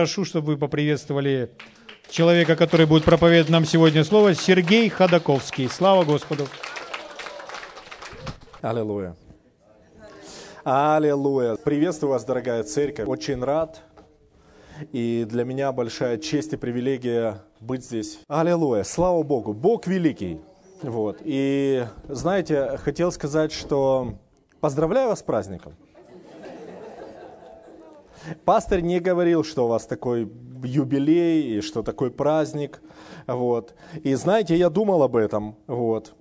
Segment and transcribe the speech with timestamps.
[0.00, 1.50] Прошу, чтобы вы поприветствовали
[2.08, 5.68] человека, который будет проповедовать нам сегодня слово, Сергей Ходаковский.
[5.68, 6.46] Слава Господу!
[8.62, 9.14] Аллилуйя.
[10.64, 11.56] Аллилуйя.
[11.56, 13.06] Приветствую вас, дорогая церковь.
[13.06, 13.82] Очень рад.
[14.90, 18.20] И для меня большая честь и привилегия быть здесь.
[18.26, 18.84] Аллилуйя.
[18.84, 19.52] Слава Богу.
[19.52, 20.40] Бог великий.
[20.80, 21.18] Вот.
[21.24, 24.14] И знаете, хотел сказать, что
[24.62, 25.74] поздравляю вас с праздником.
[28.44, 30.30] Пастор не говорил, что у вас такой
[30.62, 32.80] юбилей и что такой праздник.
[33.26, 33.74] Вот.
[34.02, 35.56] И знаете, я думал об этом.
[35.66, 36.14] Вот.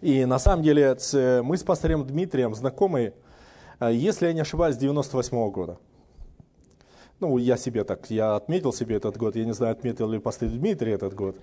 [0.00, 0.96] И на самом деле
[1.42, 3.14] мы с пастором Дмитрием знакомы,
[3.80, 5.78] э, если я не ошибаюсь, с 98 -го года.
[7.20, 10.48] Ну, я себе так, я отметил себе этот год, я не знаю, отметил ли пастор
[10.48, 11.36] Дмитрий этот год.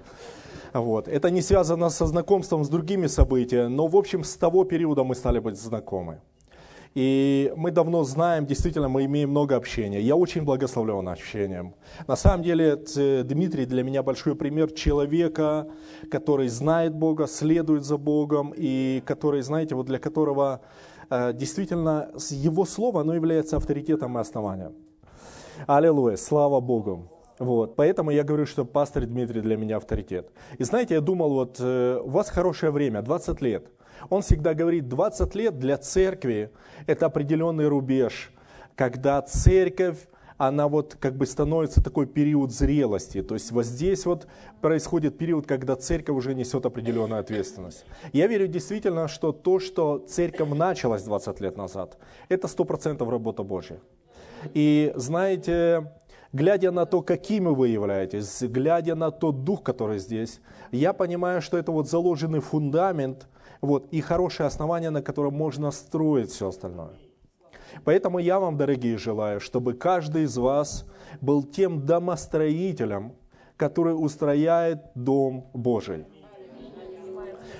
[0.73, 1.07] Вот.
[1.07, 5.15] Это не связано со знакомством с другими событиями, но, в общем, с того периода мы
[5.15, 6.19] стали быть знакомы.
[6.93, 10.01] И мы давно знаем, действительно, мы имеем много общения.
[10.01, 11.73] Я очень благословлен общением.
[12.05, 15.67] На самом деле, Дмитрий для меня большой пример человека,
[16.09, 20.59] который знает Бога, следует за Богом, и который, знаете, вот для которого
[21.09, 24.73] э, действительно его слово, оно является авторитетом и основанием.
[25.67, 27.09] Аллилуйя, слава Богу.
[27.39, 30.29] Вот, поэтому я говорю, что пастор Дмитрий для меня авторитет.
[30.57, 33.67] И знаете, я думал, вот э, у вас хорошее время, 20 лет–
[34.09, 36.51] он всегда говорит, 20 лет для церкви–
[36.87, 38.31] это определенный рубеж,
[38.75, 39.97] когда церковь
[40.37, 43.21] она вот как бы становится такой период зрелости.
[43.21, 44.25] То есть вот здесь вот
[44.59, 47.85] происходит период, когда церковь уже несет определенную ответственность.
[48.11, 53.79] Я верю действительно, что то, что церковь началась 20 лет назад, это 100% работа Божья.
[54.55, 55.91] И знаете,
[56.33, 60.39] глядя на то, какими вы являетесь, глядя на тот дух, который здесь,
[60.77, 63.27] я понимаю, что это вот заложенный фундамент–
[63.61, 66.93] вот, и хорошее основание, на котором можно строить все остальное.
[67.85, 70.85] Поэтому я вам, дорогие, желаю, чтобы каждый из вас
[71.21, 73.13] был тем домостроителем,
[73.55, 76.05] который устрояет Дом Божий.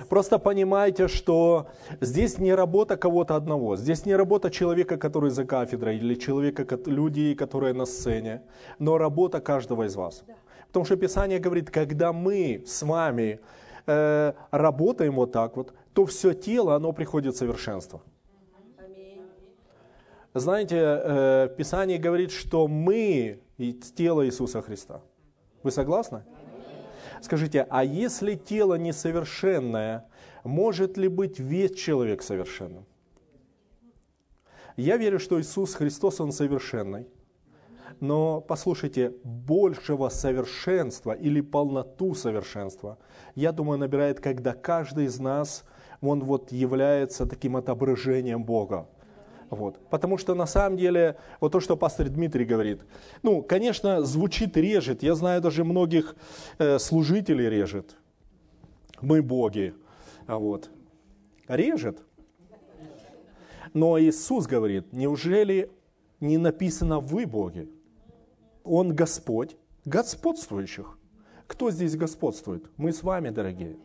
[0.08, 1.68] Просто понимайте, что
[2.00, 7.34] здесь не работа кого-то одного, здесь не работа человека, который за кафедрой, или человека, людей,
[7.34, 8.42] которые на сцене,
[8.78, 10.24] но работа каждого из вас.
[10.72, 13.40] Потому что Писание говорит, когда мы с вами
[13.86, 18.00] э, работаем вот так вот, то все тело, оно приходит в совершенство.
[20.32, 23.42] Знаете, э, Писание говорит, что мы
[23.94, 25.02] тело Иисуса Христа.
[25.62, 26.22] Вы согласны?
[27.20, 30.08] Скажите, а если тело несовершенное,
[30.42, 32.86] может ли быть весь человек совершенным?
[34.78, 37.06] Я верю, что Иисус Христос, Он совершенный.
[38.02, 42.98] Но послушайте, большего совершенства или полноту совершенства,
[43.36, 45.62] я думаю, набирает, когда каждый из нас
[46.00, 48.88] он вот является таким отображением Бога.
[49.50, 49.78] Вот.
[49.88, 52.80] Потому что на самом деле, вот то, что пастор Дмитрий говорит,
[53.22, 55.04] ну, конечно, звучит режет.
[55.04, 56.16] Я знаю, даже многих
[56.58, 57.94] э, служителей режет.
[59.00, 59.74] Мы боги.
[60.26, 60.70] А вот.
[61.46, 62.02] Режет.
[63.74, 65.70] Но Иисус говорит, неужели
[66.18, 67.68] не написано «вы боги»?
[68.64, 70.98] Он Господь господствующих.
[71.46, 72.64] Кто здесь господствует?
[72.76, 73.76] Мы с вами, дорогие.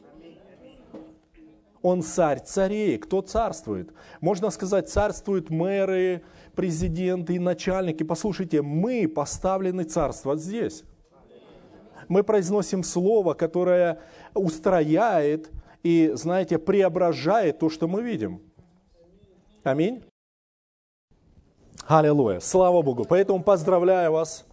[1.82, 2.98] Он царь царей.
[2.98, 3.92] Кто царствует?
[4.20, 6.24] Можно сказать, царствуют мэры,
[6.56, 8.04] президенты и начальники.
[8.04, 10.84] Послушайте, мы поставлены царство здесь.
[12.08, 14.00] Мы произносим слово, которое
[14.34, 15.52] устрояет
[15.84, 18.42] и, знаете, преображает то, что мы видим.
[19.64, 20.04] Аминь.
[21.86, 22.40] Аллилуйя.
[22.40, 23.06] Слава Богу.
[23.06, 24.47] Поэтому поздравляю вас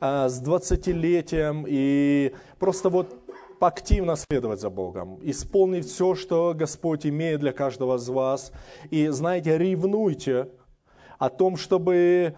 [0.00, 3.20] а, с 20-летием и просто вот
[3.60, 8.52] активно следовать за Богом, исполнить все, что Господь имеет для каждого из вас.
[8.90, 10.48] И, знаете, ревнуйте
[11.18, 12.34] о том, чтобы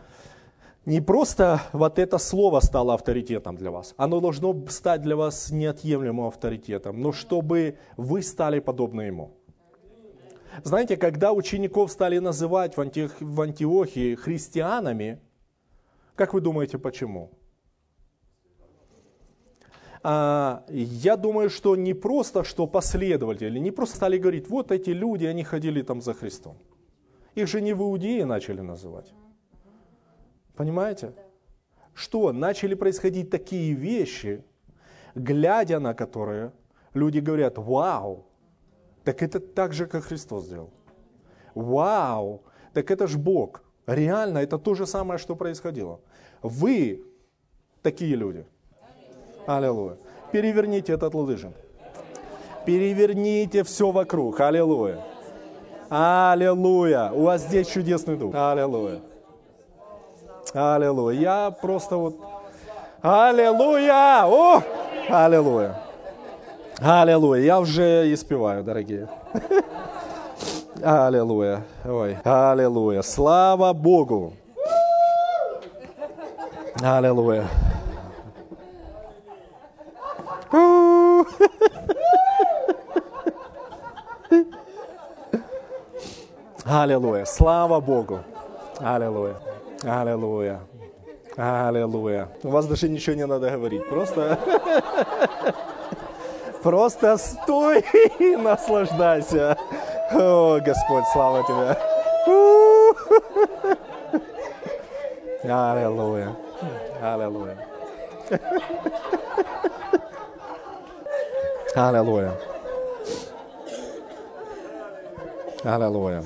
[0.84, 6.26] не просто вот это слово стало авторитетом для вас, оно должно стать для вас неотъемлемым
[6.26, 9.30] авторитетом, но чтобы вы стали подобны ему.
[10.64, 15.20] Знаете, когда учеников стали называть в, Антиох, в Антиохии христианами,
[16.14, 17.30] как вы думаете, почему?
[20.04, 25.26] А, я думаю, что не просто, что последователи, не просто стали говорить, вот эти люди,
[25.26, 26.56] они ходили там за Христом.
[27.36, 29.12] Их же не в Иудее начали называть.
[30.54, 31.12] Понимаете?
[31.94, 32.32] Что?
[32.32, 34.44] Начали происходить такие вещи,
[35.14, 36.52] глядя на которые
[36.94, 38.26] люди говорят, вау,
[39.04, 40.70] так это так же, как Христос сделал.
[41.54, 43.62] Вау, так это ж Бог.
[43.86, 46.00] Реально, это то же самое, что происходило.
[46.42, 47.04] Вы
[47.82, 48.46] такие люди.
[49.46, 49.96] Аллилуйя.
[50.30, 51.52] Переверните этот лыжин.
[52.64, 54.40] Переверните все вокруг.
[54.40, 55.00] Аллилуйя.
[55.90, 57.10] Аллилуйя.
[57.12, 58.34] У вас здесь чудесный дух.
[58.34, 59.00] Аллилуйя.
[60.54, 61.20] Аллилуйя.
[61.20, 62.16] Я просто вот
[63.02, 64.26] Аллилуйя!
[64.26, 64.62] О!
[65.10, 65.74] Аллилуйя!
[66.78, 67.42] Аллилуйя!
[67.42, 69.08] Я уже испеваю, дорогие.
[70.80, 71.64] Аллилуйя!
[71.84, 73.02] Ой, аллилуйя!
[73.02, 74.34] Слава Богу!
[76.80, 77.48] Аллилуйя!
[86.64, 87.24] Аллилуйя!
[87.24, 88.20] Слава Богу!
[88.78, 89.36] Аллилуйя!
[89.82, 90.60] Аллилуйя!
[91.36, 92.28] Аллилуйя!
[92.42, 94.38] У вас даже ничего не надо говорить, просто...
[96.62, 97.84] Просто стой
[98.20, 99.56] и наслаждайся.
[100.12, 101.76] О, Господь, слава Тебе.
[105.44, 106.36] Аллилуйя.
[107.02, 107.56] Аллилуйя.
[111.74, 112.34] Аллилуйя.
[115.64, 116.22] Аллилуйя.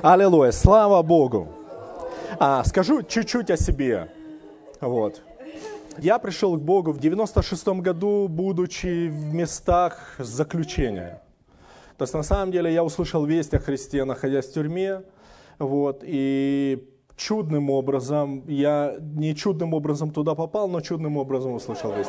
[0.00, 0.52] Аллилуйя.
[0.52, 1.48] Слава Богу.
[2.38, 4.10] А, скажу чуть-чуть о себе.
[4.80, 5.20] Вот.
[5.98, 11.20] Я пришел к Богу в 96 году, будучи в местах заключения.
[11.98, 15.02] То есть на самом деле я услышал весть о Христе, находясь в тюрьме.
[15.58, 22.04] Вот, и чудным образом, я не чудным образом туда попал, но чудным образом услышал о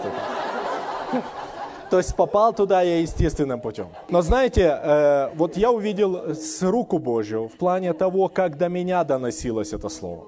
[1.90, 3.88] То есть попал туда я естественным путем.
[4.10, 9.04] Но знаете, э, вот я увидел с руку Божью в плане того, как до меня
[9.06, 10.26] доносилось это слово.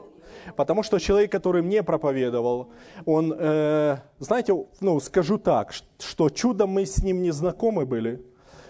[0.56, 2.70] Потому что человек, который мне проповедовал,
[3.06, 8.22] он, э, знаете, ну, скажу так, что чудом мы с ним не знакомы были,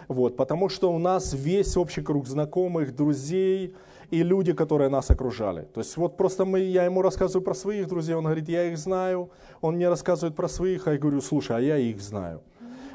[0.07, 3.75] вот, потому что у нас весь общий круг знакомых, друзей
[4.11, 5.61] и люди, которые нас окружали.
[5.73, 8.77] То есть вот просто мы, я ему рассказываю про своих друзей, он говорит, я их
[8.77, 9.29] знаю,
[9.61, 12.41] он мне рассказывает про своих, а я говорю, слушай, а я их знаю.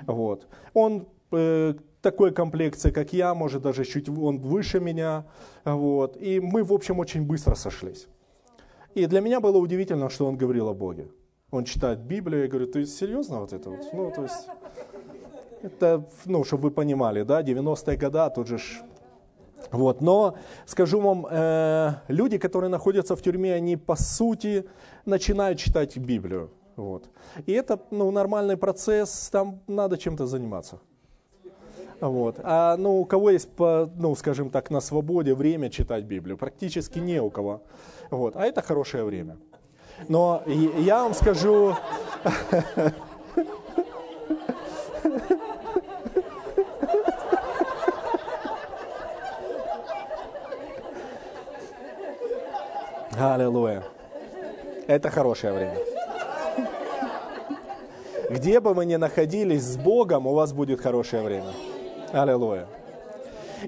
[0.06, 0.46] Вот.
[0.74, 5.24] Он э, такой комплекции, как я, может даже чуть он выше меня,
[5.64, 6.16] вот.
[6.20, 8.08] И мы, в общем, очень быстро сошлись.
[8.94, 11.08] И для меня было удивительно, что он говорил о Боге.
[11.50, 13.92] Он читает Библию, я говорю, ты серьезно вот это вот?
[13.92, 14.48] Ну, то есть,
[15.62, 18.58] это, ну, чтобы вы понимали, да, 90-е годы, тут же
[19.72, 24.64] вот, но скажу вам, э, люди, которые находятся в тюрьме, они по сути
[25.04, 26.50] начинают читать Библию.
[26.76, 27.08] Вот.
[27.46, 30.80] И это ну, нормальный процесс, там надо чем-то заниматься.
[32.00, 32.40] Вот.
[32.42, 36.36] А ну, у кого есть, по, ну, скажем так, на свободе время читать Библию?
[36.36, 37.62] Практически не у кого.
[38.10, 38.36] Вот.
[38.36, 39.36] А это хорошее время.
[40.08, 41.74] Но я вам скажу...
[53.16, 53.84] Аллилуйя.
[54.88, 55.78] Это хорошее время.
[58.28, 61.52] Где бы вы ни находились с Богом, у вас будет хорошее время.
[62.12, 62.66] Аллилуйя.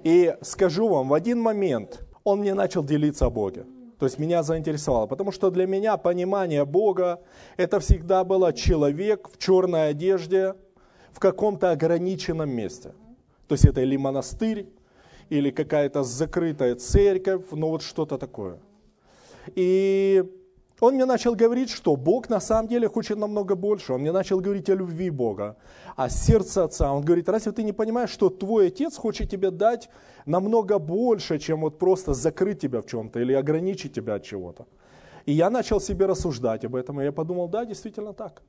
[0.02, 3.66] И скажу вам, в один момент он мне начал делиться о Боге.
[4.00, 7.20] То есть меня заинтересовало, потому что для меня понимание Бога
[7.56, 10.54] это всегда было человек в черной одежде
[11.12, 12.94] в каком-то ограниченном месте.
[13.46, 14.68] То есть это или монастырь,
[15.30, 18.58] или какая-то закрытая церковь, ну вот что-то такое.
[19.54, 20.24] И
[20.80, 23.94] он мне начал говорить, что Бог на самом деле хочет намного больше.
[23.94, 25.56] Он мне начал говорить о любви Бога,
[25.96, 26.92] о сердце Отца.
[26.92, 29.88] Он говорит, разве ты не понимаешь, что твой Отец хочет тебе дать
[30.26, 34.66] намного больше, чем вот просто закрыть тебя в чем-то или ограничить тебя от чего-то.
[35.24, 38.42] И я начал себе рассуждать об этом, и я подумал, да, действительно так.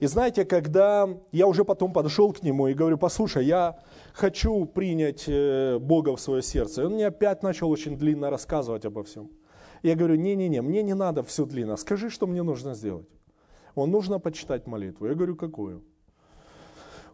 [0.00, 3.78] И знаете, когда я уже потом подошел к нему и говорю, послушай, я
[4.12, 9.02] хочу принять э, Бога в свое сердце, он мне опять начал очень длинно рассказывать обо
[9.02, 9.30] всем.
[9.82, 13.08] Я говорю, не-не-не, мне не надо все длинно, скажи, что мне нужно сделать.
[13.74, 15.06] Он нужно почитать молитву.
[15.06, 15.82] Я говорю, какую?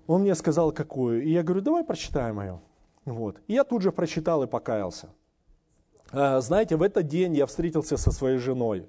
[0.07, 1.23] Он мне сказал, какую.
[1.23, 2.61] И я говорю, давай прочитаем ее.
[3.05, 3.41] Вот.
[3.47, 5.09] И я тут же прочитал и покаялся.
[6.11, 8.87] А, знаете, в этот день я встретился со своей женой.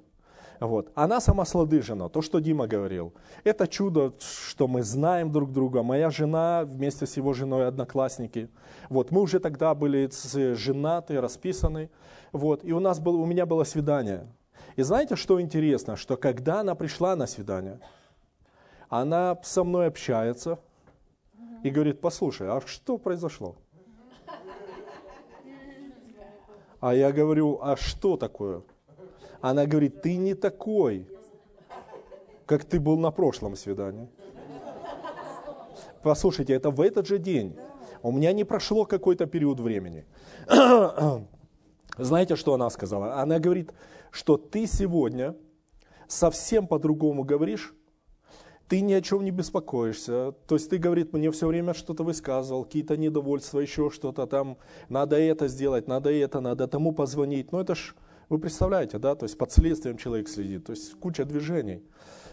[0.60, 0.92] Вот.
[0.94, 3.14] Она сама сладыжена, то, что Дима говорил.
[3.44, 5.84] Это чудо, что мы знаем друг друга.
[5.84, 8.50] Моя жена вместе с его женой одноклассники.
[8.90, 9.12] Вот.
[9.12, 10.10] Мы уже тогда были
[10.56, 11.90] женаты, расписаны.
[12.34, 12.66] Вот.
[12.66, 14.28] И у, нас был, у меня было свидание.
[14.76, 15.96] И знаете, что интересно?
[15.96, 17.80] Что когда она пришла на свидание,
[18.90, 20.60] она со мной общается
[21.64, 23.56] и говорит, послушай, а что произошло?
[26.82, 28.62] А я говорю, а что такое?
[29.42, 31.08] Она говорит, ты не такой,
[32.46, 34.10] как ты был на прошлом свидании.
[36.04, 37.56] Послушайте, это в этот же день.
[38.02, 40.06] У меня не прошло какой-то период времени.
[41.98, 43.22] Знаете, что она сказала?
[43.22, 43.74] Она говорит,
[44.12, 45.36] что ты сегодня
[46.08, 47.74] совсем по-другому говоришь,
[48.70, 50.34] ты ни о чем не беспокоишься.
[50.48, 54.58] То есть ты, говорит, мне все время что-то высказывал, какие-то недовольства, еще что-то там,
[54.90, 57.52] надо это сделать, надо это, надо тому позвонить.
[57.52, 57.96] Но это ж
[58.30, 61.84] Вы представляете, да, то есть под следствием человек следит, то есть куча движений.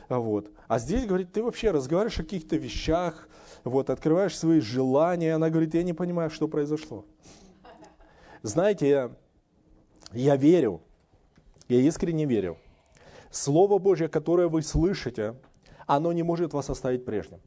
[0.08, 0.50] Вот.
[0.68, 3.28] А здесь, говорит, ты вообще разговариваешь о каких-то вещах,
[3.64, 5.34] вот, открываешь свои желания.
[5.34, 7.04] Она говорит, я не понимаю, что произошло.
[8.42, 9.10] Знаете, я,
[10.12, 10.82] я верю,
[11.68, 12.58] я искренне верю.
[13.30, 15.34] Слово Божье, которое вы слышите,
[15.86, 17.40] оно не может вас оставить прежним.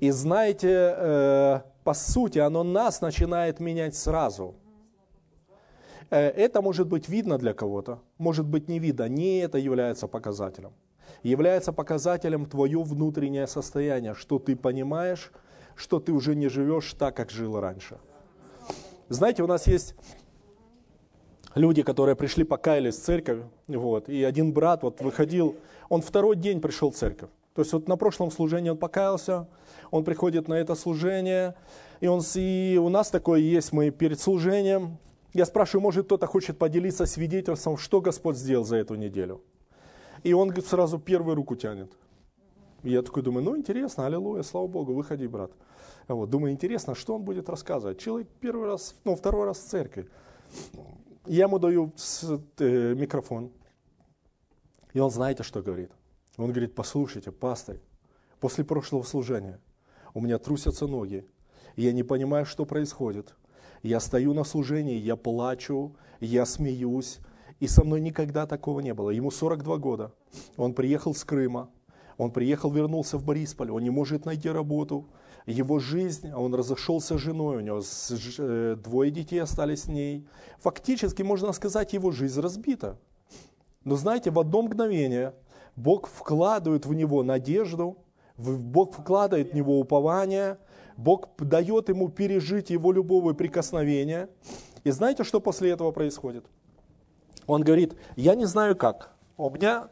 [0.00, 4.54] И знаете, э, по сути, оно нас начинает менять сразу.
[6.10, 9.08] Э, это может быть видно для кого-то, может быть не видно.
[9.08, 10.72] Не это является показателем.
[11.22, 15.32] Является показателем твое внутреннее состояние, что ты понимаешь,
[15.74, 17.98] что ты уже не живешь так, как жил раньше.
[19.08, 19.94] Знаете, у нас есть
[21.54, 25.56] люди, которые пришли, покаялись в церковь, вот, и один брат вот выходил,
[25.88, 27.30] он второй день пришел в церковь.
[27.54, 29.48] То есть вот на прошлом служении он покаялся,
[29.90, 31.54] он приходит на это служение,
[32.00, 34.98] и, он, и у нас такое есть, мы перед служением,
[35.32, 39.42] я спрашиваю, может кто-то хочет поделиться свидетельством, что Господь сделал за эту неделю.
[40.22, 41.92] И он сразу первую руку тянет.
[42.82, 45.50] Я такой думаю, ну интересно, аллилуйя, слава Богу, выходи, брат.
[46.06, 47.98] Вот, думаю, интересно, что он будет рассказывать.
[47.98, 50.08] Человек первый раз, ну второй раз в церкви.
[51.26, 51.92] Я ему даю
[52.58, 53.50] э, микрофон.
[54.94, 55.90] И он знаете, что говорит?
[56.38, 57.78] Он говорит, послушайте, пастор,
[58.40, 59.60] после прошлого служения
[60.14, 61.26] у меня трусятся ноги,
[61.76, 63.34] и я не понимаю, что происходит.
[63.82, 67.18] Я стою на служении, я плачу, я смеюсь,
[67.60, 69.10] и со мной никогда такого не было.
[69.10, 70.12] Ему 42 года.
[70.56, 71.70] Он приехал с Крыма,
[72.16, 75.06] он приехал, вернулся в Борисполь, он не может найти работу,
[75.46, 77.80] его жизнь, он разошелся с женой, у него
[78.38, 80.26] э, двое детей остались с ней.
[80.58, 82.98] Фактически, можно сказать, его жизнь разбита.
[83.84, 85.34] Но знаете, в одно мгновение
[85.74, 87.96] Бог вкладывает в него надежду,
[88.36, 90.58] Бог вкладывает в него упование,
[90.98, 94.28] Бог дает ему пережить его любовое прикосновение.
[94.82, 96.44] И знаете, что после этого происходит?
[97.46, 99.88] Он говорит, я не знаю как, у меня,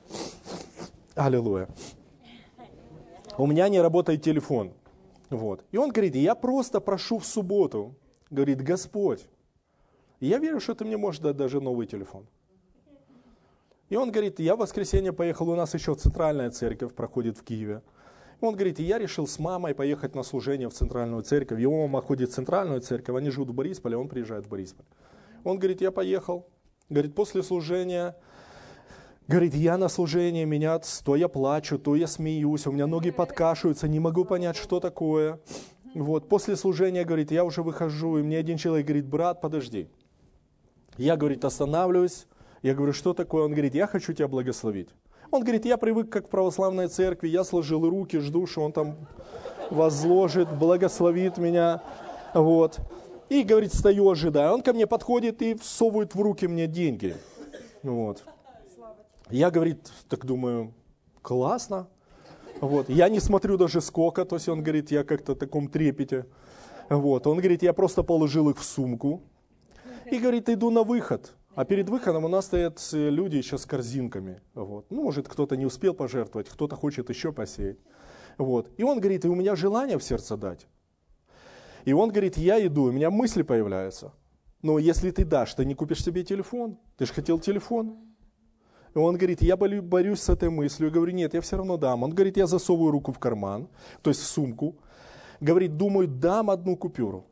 [1.14, 1.68] аллилуйя,
[3.38, 4.72] у меня не работает телефон.
[5.30, 5.64] Вот.
[5.70, 7.94] И он говорит, я просто прошу в субботу,
[8.28, 9.28] говорит, Господь,
[10.18, 12.26] я верю, что ты мне можешь дать даже новый телефон.
[13.90, 17.82] И он говорит, я в воскресенье поехал, у нас еще центральная церковь проходит в Киеве.
[18.40, 21.58] Он говорит, я решил с мамой поехать на служение в центральную церковь.
[21.58, 24.84] Его мама ходит в центральную церковь, они живут в Борисполе, он приезжает в Борисполь.
[25.44, 26.46] Он говорит, я поехал.
[26.88, 28.16] Говорит, после служения
[29.28, 33.88] Говорит, я на служении, меня то я плачу, то я смеюсь, у меня ноги подкашиваются,
[33.88, 35.40] не могу понять, что такое.
[35.96, 39.88] Вот, после служения, говорит, я уже выхожу, и мне один человек говорит, брат, подожди.
[40.96, 42.28] Я, говорит, останавливаюсь,
[42.62, 43.42] я говорю, что такое?
[43.42, 44.90] Он говорит, я хочу тебя благословить.
[45.30, 48.96] Он говорит, я привык как в православной церкви, я сложил руки, жду, что он там
[49.70, 51.82] возложит, благословит меня.
[52.34, 52.78] Вот.
[53.28, 54.54] И, говорит, стою, ожидаю.
[54.54, 57.16] Он ко мне подходит и всовывает в руки мне деньги.
[57.82, 58.22] Вот.
[59.30, 60.72] Я, говорит, так думаю,
[61.22, 61.88] классно.
[62.60, 62.88] Вот.
[62.88, 66.26] Я не смотрю даже сколько, то есть он говорит, я как-то в таком трепете.
[66.88, 67.26] Вот.
[67.26, 69.22] Он говорит, я просто положил их в сумку.
[70.10, 71.34] И говорит, иду на выход.
[71.56, 74.42] А перед выходом у нас стоят э, люди еще с корзинками.
[74.52, 74.90] Вот.
[74.90, 77.78] Ну, может, кто-то не успел пожертвовать, кто-то хочет еще посеять.
[78.36, 78.70] Вот.
[78.76, 80.66] И он говорит, и у меня желание в сердце дать.
[81.86, 84.12] И он говорит, я иду, у меня мысли появляются.
[84.60, 86.78] Но если ты дашь, ты не купишь себе телефон.
[86.98, 87.96] Ты же хотел телефон.
[88.94, 90.88] И он говорит, я борюсь с этой мыслью.
[90.88, 92.02] Я говорю, нет, я все равно дам.
[92.02, 93.68] Он говорит, я засовываю руку в карман,
[94.02, 94.76] то есть в сумку.
[95.40, 97.24] Говорит, думаю, дам одну купюру.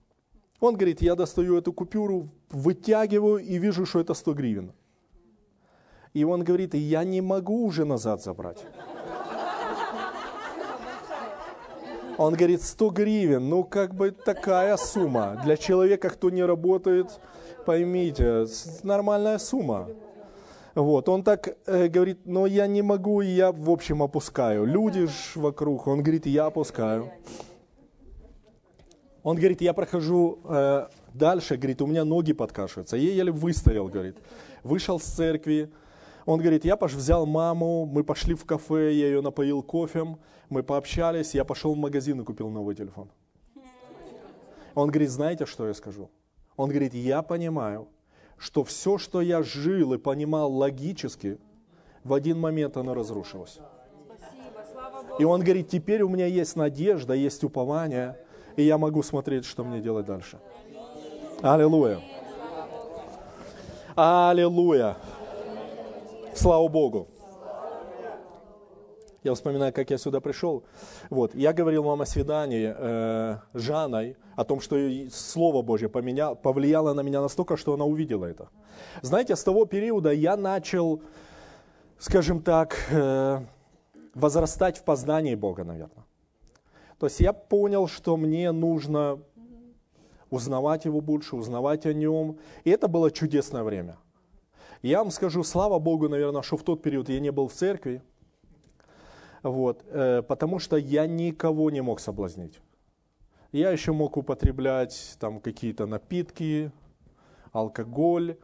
[0.60, 4.72] Он говорит, я достаю эту купюру, вытягиваю и вижу, что это 100 гривен.
[6.14, 8.64] И он говорит, я не могу уже назад забрать.
[12.16, 15.40] Он говорит, 100 гривен, ну как бы такая сумма.
[15.44, 17.20] Для человека, кто не работает,
[17.66, 18.46] поймите,
[18.84, 19.88] нормальная сумма.
[20.74, 24.64] Вот, он так э, говорит, но я не могу, и я в общем опускаю.
[24.64, 27.12] Люди ж вокруг, он говорит, я опускаю.
[29.24, 32.98] Он говорит, я прохожу э, дальше, говорит, у меня ноги подкашиваются.
[32.98, 34.18] Я еле выстоял, говорит.
[34.62, 35.72] Вышел с церкви.
[36.26, 40.18] Он говорит, я пош взял маму, мы пошли в кафе, я ее напоил кофем,
[40.50, 43.08] мы пообщались, я пошел в магазин и купил новый телефон.
[44.74, 46.10] Он говорит, знаете, что я скажу?
[46.56, 47.88] Он говорит, я понимаю,
[48.36, 51.38] что все, что я жил и понимал логически,
[52.04, 53.58] в один момент оно разрушилось.
[55.18, 58.18] И он говорит, теперь у меня есть надежда, есть упование,
[58.56, 60.38] и я могу смотреть, что мне делать дальше.
[61.42, 62.00] Аллилуйя.
[63.96, 64.96] Аллилуйя.
[66.34, 67.06] Слава Богу.
[69.22, 70.64] Я вспоминаю, как я сюда пришел.
[71.08, 74.76] Вот, я говорил вам о свидании э, Жанной, о том, что
[75.10, 78.48] Слово Божье поменя, повлияло на меня настолько, что она увидела это.
[79.00, 81.00] Знаете, с того периода я начал,
[81.98, 83.40] скажем так, э,
[84.14, 86.03] возрастать в познании Бога, наверное.
[86.98, 89.20] То есть я понял, что мне нужно
[90.30, 92.38] узнавать Его больше, узнавать о Нем.
[92.64, 93.96] И это было чудесное время.
[94.82, 98.02] Я вам скажу, слава Богу, наверное, что в тот период я не был в церкви,
[99.42, 102.60] вот, э, потому что я никого не мог соблазнить.
[103.52, 106.72] Я еще мог употреблять там какие-то напитки,
[107.52, 108.36] алкоголь.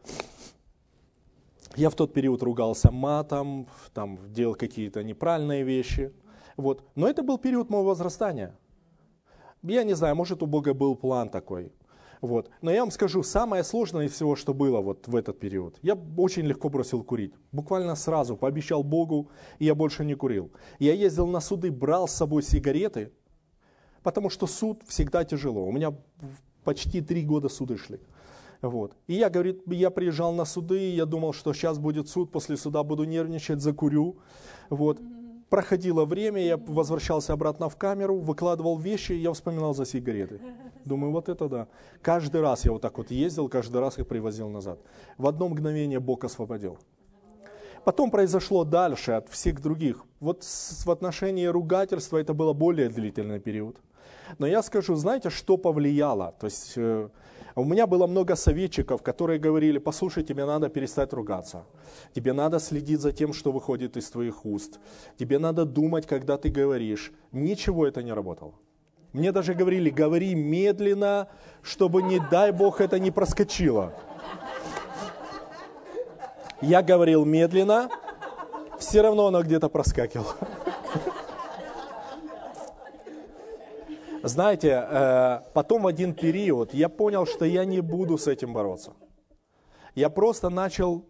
[1.75, 6.11] Я в тот период ругался матом, там, делал какие-то неправильные вещи.
[6.57, 6.83] Вот.
[6.95, 8.55] Но это был период моего возрастания.
[9.63, 11.71] Я не знаю, может у Бога был план такой.
[12.21, 12.49] Вот.
[12.61, 15.97] Но я вам скажу, самое сложное из всего, что было вот в этот период, я
[16.17, 17.33] очень легко бросил курить.
[17.51, 20.51] Буквально сразу пообещал Богу, и я больше не курил.
[20.79, 23.11] Я ездил на суды, брал с собой сигареты,
[24.03, 25.65] потому что суд всегда тяжело.
[25.65, 25.95] У меня
[26.63, 27.99] почти три года суды шли.
[28.61, 28.95] Вот.
[29.07, 32.83] И я, говорит, я приезжал на суды, я думал, что сейчас будет суд, после суда
[32.83, 34.19] буду нервничать, закурю.
[34.69, 34.99] Вот.
[35.51, 40.39] Проходило время, я возвращался обратно в камеру, выкладывал вещи, я вспоминал за сигареты.
[40.85, 41.67] Думаю, вот это да.
[42.01, 44.79] Каждый раз я вот так вот ездил, каждый раз их привозил назад.
[45.17, 46.77] В одно мгновение Бог освободил.
[47.83, 50.05] Потом произошло дальше от всех других.
[50.21, 53.75] Вот в отношении ругательства это было более длительный период.
[54.39, 56.33] Но я скажу, знаете, что повлияло?
[56.39, 57.09] То есть э,
[57.55, 61.65] у меня было много советчиков, которые говорили, послушай, тебе надо перестать ругаться.
[62.13, 64.79] Тебе надо следить за тем, что выходит из твоих уст.
[65.17, 67.11] Тебе надо думать, когда ты говоришь.
[67.31, 68.53] Ничего это не работало.
[69.13, 71.27] Мне даже говорили, говори медленно,
[71.61, 73.93] чтобы, не дай Бог, это не проскочило.
[76.61, 77.89] Я говорил медленно,
[78.79, 80.35] все равно оно где-то проскакивало.
[84.23, 88.91] Знаете, э, потом в один период я понял, что я не буду с этим бороться.
[89.95, 91.05] Я просто начал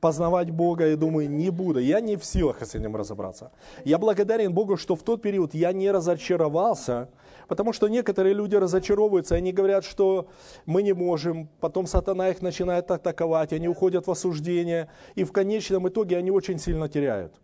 [0.00, 3.50] познавать Бога и думаю, не буду, я не в силах с этим разобраться.
[3.84, 7.08] Я благодарен Богу, что в тот период я не разочаровался,
[7.48, 10.28] потому что некоторые люди разочаровываются, они говорят, что
[10.66, 15.88] мы не можем, потом сатана их начинает атаковать, они уходят в осуждение, и в конечном
[15.88, 17.34] итоге они очень сильно теряют.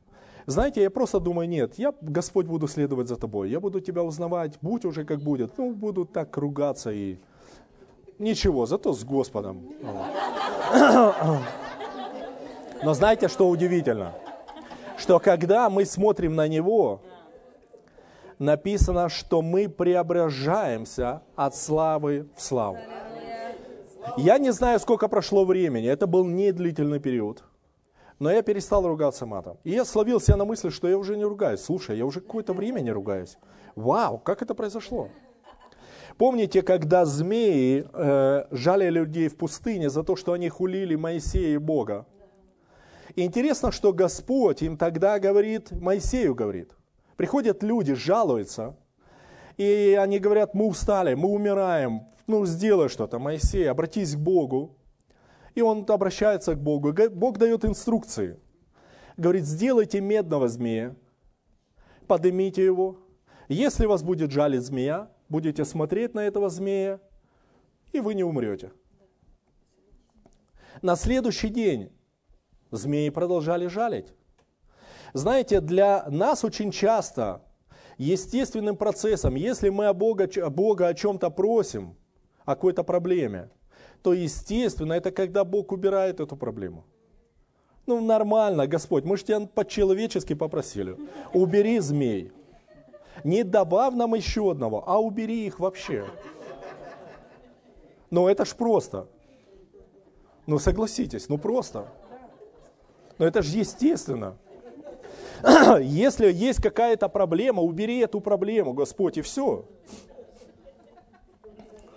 [0.46, 4.58] Знаете, я просто думаю, нет, я, Господь, буду следовать за тобой, я буду тебя узнавать,
[4.60, 5.56] будь уже как будет.
[5.58, 7.18] Ну, буду так ругаться и
[8.18, 9.72] ничего, зато с Господом.
[12.82, 14.14] Но знаете, что удивительно?
[14.96, 17.00] Что когда мы смотрим на Него,
[18.38, 22.78] написано, что мы преображаемся от славы в славу.
[24.16, 27.44] Я не знаю, сколько прошло времени, это был не длительный период.
[28.22, 29.58] Но я перестал ругаться матом.
[29.64, 31.58] И я словил себя на мысли, что я уже не ругаюсь.
[31.58, 33.36] Слушай, я уже какое-то время не ругаюсь.
[33.74, 35.08] Вау, как это произошло?
[36.18, 41.58] Помните, когда змеи э, жалили людей в пустыне за то, что они хулили Моисея и
[41.58, 42.06] Бога?
[43.16, 46.76] Интересно, что Господь им тогда говорит, Моисею говорит.
[47.16, 48.76] Приходят люди, жалуются,
[49.56, 54.76] и они говорят, мы устали, мы умираем, ну сделай что-то, Моисей, обратись к Богу.
[55.54, 56.94] И он обращается к Богу.
[57.10, 58.38] Бог дает инструкции.
[59.16, 60.96] Говорит, сделайте медного змея,
[62.06, 62.98] поднимите его.
[63.48, 67.00] Если вас будет жалить змея, будете смотреть на этого змея,
[67.92, 68.72] и вы не умрете.
[70.80, 71.92] На следующий день
[72.70, 74.14] змеи продолжали жалить.
[75.12, 77.42] Знаете, для нас очень часто
[77.98, 81.96] естественным процессом, если мы о Бога, Бога о чем-то просим,
[82.44, 83.50] о какой-то проблеме,
[84.02, 86.84] то естественно, это когда Бог убирает эту проблему.
[87.86, 90.96] Ну, нормально, Господь, мы же тебя по-человечески попросили.
[91.32, 92.32] Убери змей.
[93.24, 96.04] Не добавь нам еще одного, а убери их вообще.
[98.10, 99.06] Ну, это ж просто.
[100.46, 101.86] Ну, согласитесь, ну просто.
[103.18, 104.36] Но это же естественно.
[105.80, 109.64] Если есть какая-то проблема, убери эту проблему, Господь, и все.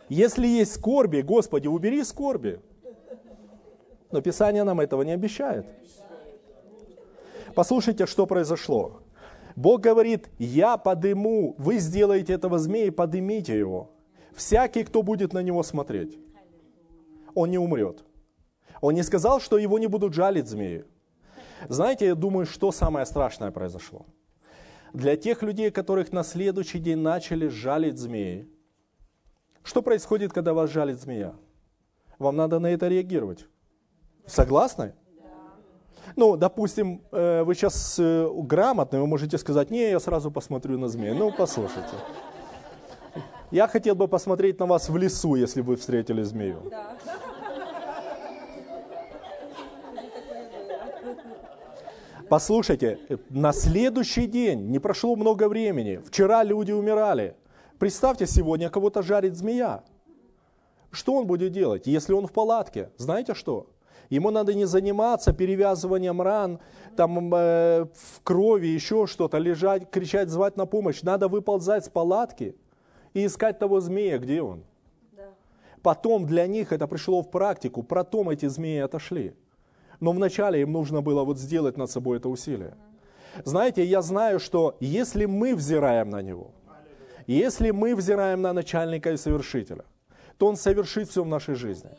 [0.10, 2.62] Если есть скорби, Господи, убери скорби.
[4.12, 5.66] Но Писание нам этого не обещает.
[7.56, 9.02] Послушайте, что произошло.
[9.56, 13.92] Бог говорит, я подыму, вы сделаете этого змея, подымите его.
[14.34, 16.20] Всякий, кто будет на него смотреть,
[17.34, 18.04] он не умрет.
[18.82, 20.84] Он не сказал, что его не будут жалить змеи.
[21.70, 24.06] Знаете, я думаю, что самое страшное произошло.
[24.94, 28.48] Для тех людей, которых на следующий день начали жалить змеи,
[29.66, 31.34] что происходит, когда вас жалит змея?
[32.20, 33.46] Вам надо на это реагировать.
[34.26, 34.94] Согласны?
[36.16, 40.88] Ну, допустим, э, вы сейчас э, грамотный, вы можете сказать, не, я сразу посмотрю на
[40.88, 41.16] змею.
[41.16, 41.96] Ну, послушайте.
[43.52, 46.62] Я хотел бы посмотреть на вас в лесу, если вы встретили змею.
[46.70, 46.96] Да.
[52.30, 53.00] Послушайте,
[53.30, 57.36] на следующий день, не прошло много времени, вчера люди умирали.
[57.80, 59.84] Представьте, сегодня кого-то жарит змея.
[60.92, 62.90] Что он будет делать, если он в палатке?
[62.98, 63.68] Знаете что?
[64.10, 66.60] Ему надо не заниматься перевязыванием ран,
[66.96, 71.02] там э, в крови, еще что-то, лежать, кричать, звать на помощь.
[71.02, 72.56] Надо выползать с палатки
[73.14, 74.64] и искать того змея, где он.
[75.12, 75.34] Да.
[75.82, 79.34] Потом для них это пришло в практику, потом эти змеи отошли.
[80.00, 82.76] Но вначале им нужно было вот сделать над собой это усилие.
[83.44, 86.52] Знаете, я знаю, что если мы взираем на него,
[87.28, 89.86] если мы взираем на начальника и совершителя,
[90.38, 91.90] то он совершит все в нашей жизни.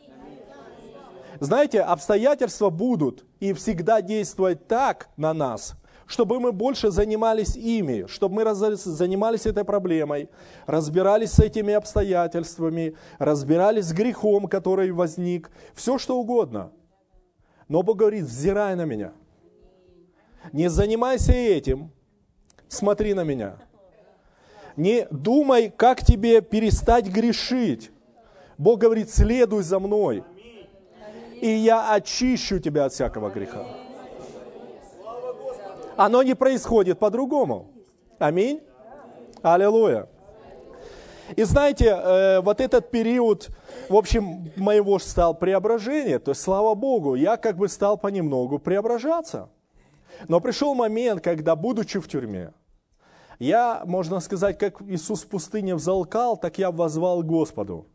[1.39, 5.75] Знаете, обстоятельства будут и всегда действовать так на нас,
[6.07, 10.29] чтобы мы больше занимались ими, чтобы мы занимались этой проблемой,
[10.65, 16.71] разбирались с этими обстоятельствами, разбирались с грехом, который возник, все что угодно.
[17.67, 19.11] Но Бог говорит, взирай на меня.
[20.53, 21.91] Не занимайся этим,
[22.69, 23.57] смотри на меня.
[24.77, 27.91] Не думай, как тебе перестать грешить.
[28.57, 30.23] Бог говорит, следуй за мной
[31.41, 33.65] и я очищу тебя от всякого греха.
[35.95, 37.71] Оно не происходит по-другому.
[38.19, 38.61] Аминь.
[39.41, 40.07] Аллилуйя.
[41.35, 43.49] И знаете, э, вот этот период,
[43.89, 49.49] в общем, моего стал преображения, то есть, слава Богу, я как бы стал понемногу преображаться.
[50.27, 52.53] Но пришел момент, когда, будучи в тюрьме,
[53.39, 57.85] я, можно сказать, как Иисус в пустыне взалкал, так я возвал Господу.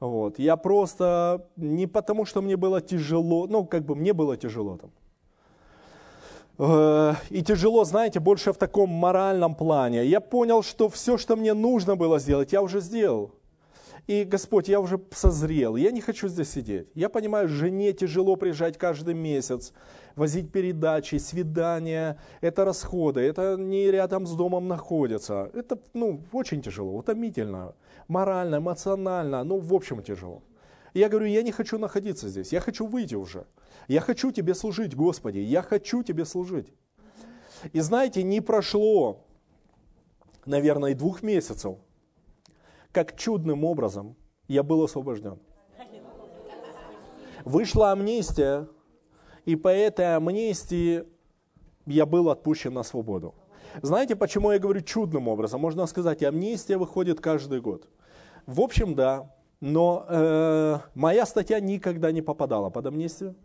[0.00, 0.38] Вот.
[0.38, 4.90] Я просто, не потому что мне было тяжело, ну, как бы мне было тяжело там.
[6.58, 10.06] Э, и тяжело, знаете, больше в таком моральном плане.
[10.06, 13.32] Я понял, что все, что мне нужно было сделать, я уже сделал.
[14.10, 16.88] И, Господь, я уже созрел, я не хочу здесь сидеть.
[16.96, 19.72] Я понимаю, жене тяжело приезжать каждый месяц,
[20.16, 25.48] возить передачи, свидания, это расходы, это не рядом с домом находится.
[25.54, 27.76] Это, ну, очень тяжело, утомительно
[28.08, 30.42] морально, эмоционально, ну, в общем, тяжело.
[30.92, 33.46] Я говорю, я не хочу находиться здесь, я хочу выйти уже.
[33.86, 36.72] Я хочу Тебе служить, Господи, я хочу Тебе служить.
[37.72, 39.24] И знаете, не прошло,
[40.46, 41.78] наверное, двух месяцев,
[42.92, 44.16] как чудным образом
[44.48, 45.38] я был освобожден.
[47.44, 48.68] Вышла амнистия,
[49.46, 51.04] и по этой амнистии
[51.86, 53.34] я был отпущен на свободу.
[53.82, 55.60] Знаете, почему я говорю чудным образом?
[55.60, 57.88] Можно сказать, амнистия выходит каждый год.
[58.46, 63.36] В общем, да, но э, моя статья никогда не попадала под амнистию.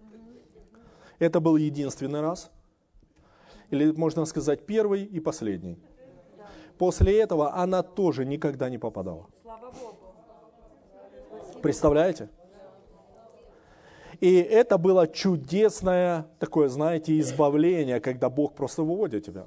[1.19, 2.51] Это был единственный раз.
[3.69, 5.77] Или можно сказать первый и последний.
[6.77, 9.27] После этого она тоже никогда не попадала.
[11.61, 12.29] Представляете?
[14.19, 19.45] И это было чудесное такое, знаете, избавление, когда Бог просто выводит тебя.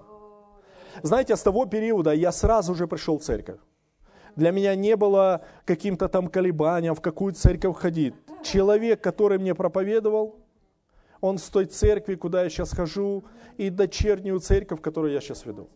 [1.03, 3.59] Знаете, с того периода я сразу же пришел в церковь.
[4.37, 8.15] Для меня не было каким-то там колебанием, в какую церковь ходить.
[8.43, 10.37] Человек, который мне проповедовал,
[11.21, 13.25] он с той церкви, куда я сейчас хожу,
[13.57, 15.69] и дочернюю церковь, которую я сейчас веду.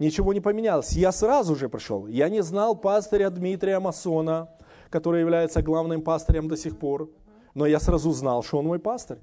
[0.00, 0.92] Ничего не поменялось.
[0.92, 2.06] Я сразу же пришел.
[2.06, 4.48] Я не знал пастыря Дмитрия Масона,
[4.88, 7.10] который является главным пастырем до сих пор.
[7.54, 9.18] Но я сразу знал, что он мой пастырь.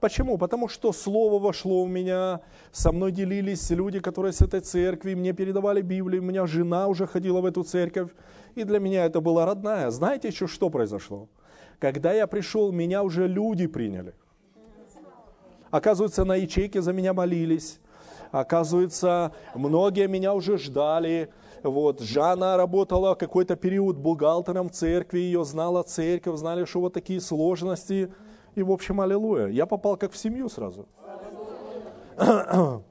[0.00, 0.38] Почему?
[0.38, 2.40] Потому что слово вошло у меня,
[2.72, 7.06] со мной делились люди, которые с этой церкви, мне передавали Библию, у меня жена уже
[7.06, 8.10] ходила в эту церковь,
[8.56, 9.90] и для меня это была родная.
[9.90, 11.28] Знаете еще, что произошло?
[11.78, 14.14] Когда я пришел, меня уже люди приняли.
[15.70, 17.80] Оказывается, на ячейке за меня молились.
[18.40, 21.30] Оказывается, многие меня уже ждали.
[21.62, 27.20] Вот, Жанна работала какой-то период бухгалтером в церкви, ее знала церковь, знали, что вот такие
[27.20, 28.12] сложности–
[28.56, 29.48] и, в общем, аллилуйя.
[29.48, 30.88] Я попал как в семью сразу.
[32.16, 32.82] В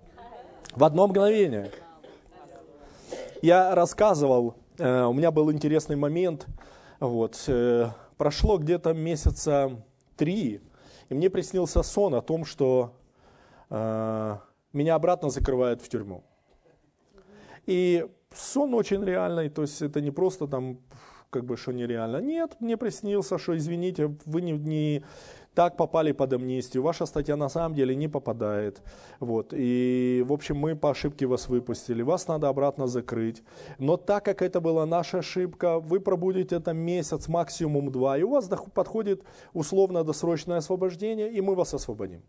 [0.84, 1.72] одно мгновение.
[3.42, 6.46] Я рассказывал, э, у меня был интересный момент.
[7.00, 9.72] Вот, э, прошло где-то месяца
[10.16, 10.62] три,
[11.10, 12.94] и мне приснился сон о том, что
[13.70, 14.38] э,
[14.76, 16.24] меня обратно закрывают в тюрьму.
[17.66, 20.80] И сон очень реальный, то есть это не просто там
[21.30, 22.22] как бы, что нереально.
[22.22, 25.04] Нет, мне приснился, что, извините, вы не, не
[25.54, 28.82] так попали под амнистию, ваша статья на самом деле не попадает.
[29.20, 29.54] Вот.
[29.54, 33.44] И, в общем, мы по ошибке вас выпустили, вас надо обратно закрыть.
[33.80, 38.30] Но так как это была наша ошибка, вы пробудете там месяц, максимум два, и у
[38.30, 42.22] вас подходит условно-досрочное освобождение, и мы вас освободим.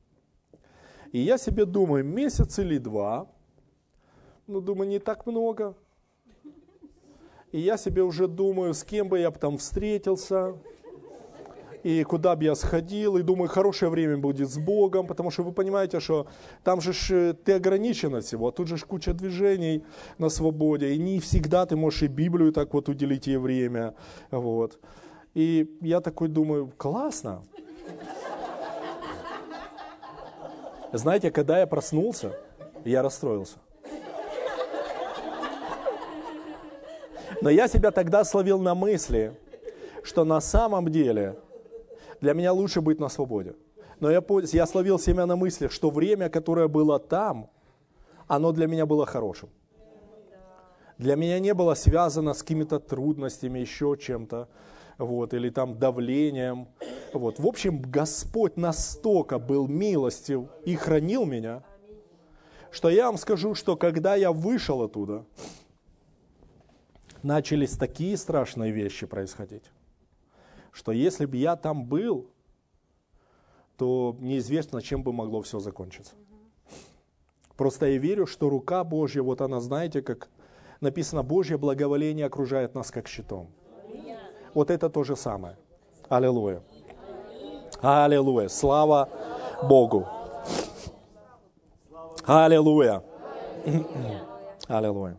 [1.12, 3.27] И я себе думаю, месяц или два,
[4.47, 5.75] ну, думаю, не так много.
[7.53, 10.55] И я себе уже думаю, с кем бы я там встретился,
[11.87, 15.53] и куда бы я сходил, и думаю, хорошее время будет с Богом, потому что вы
[15.53, 16.27] понимаете, что
[16.64, 19.85] там же ж, ты ограничен всего, а тут же ж куча движений
[20.19, 23.95] на свободе, и не всегда ты можешь и Библию так вот уделить ей время,
[24.33, 24.81] вот.
[25.35, 27.42] И я такой думаю, классно.
[30.92, 32.38] Знаете, когда я проснулся,
[32.85, 33.59] я расстроился.
[37.42, 39.38] Но я себя тогда словил на мысли,
[40.03, 41.38] что на самом деле
[42.20, 43.55] для меня лучше быть на свободе.
[44.01, 44.22] Но я,
[44.53, 47.51] я словил себя на мысли, что время, которое было там,
[48.27, 49.49] оно для меня было хорошим.
[50.99, 54.49] Для меня не было связано с какими-то трудностями, еще чем-то,
[54.98, 56.68] вот, или там давлением.
[57.12, 57.38] Вот.
[57.38, 61.62] В общем, Господь настолько был милостив и хранил меня,
[62.70, 65.24] что я вам скажу, что когда я вышел оттуда,
[67.22, 69.64] начались такие страшные вещи происходить
[70.76, 72.30] что если бы я там был,
[73.78, 76.12] то неизвестно, чем бы могло все закончиться.
[77.56, 80.28] Просто я верю, что рука Божья, вот она, знаете, как
[80.82, 83.48] написано, Божье благоволение окружает нас как щитом.
[84.57, 85.55] Вот это то же самое.
[86.09, 86.62] Аллилуйя.
[87.83, 88.49] Аллилуйя.
[88.49, 89.11] Слава
[89.62, 90.09] Богу.
[92.25, 93.03] Аллилуйя.
[94.69, 95.19] Аллилуйя.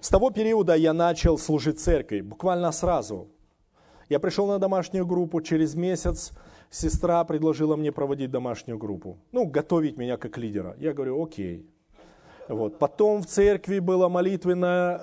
[0.00, 3.28] С того периода я начал служить церкви, буквально сразу.
[4.08, 6.32] Я пришел на домашнюю группу, через месяц
[6.70, 9.16] сестра предложила мне проводить домашнюю группу.
[9.30, 10.74] Ну, готовить меня как лидера.
[10.80, 11.70] Я говорю, окей.
[12.50, 12.80] Вот.
[12.80, 15.02] Потом в церкви было молитвенное,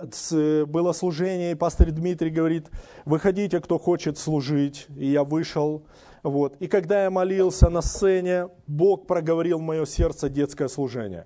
[0.65, 2.69] было служение, и пастор Дмитрий говорит,
[3.05, 4.87] выходите, кто хочет служить.
[4.97, 5.85] И я вышел.
[6.23, 6.57] Вот.
[6.59, 11.25] И когда я молился на сцене, Бог проговорил в мое сердце детское служение.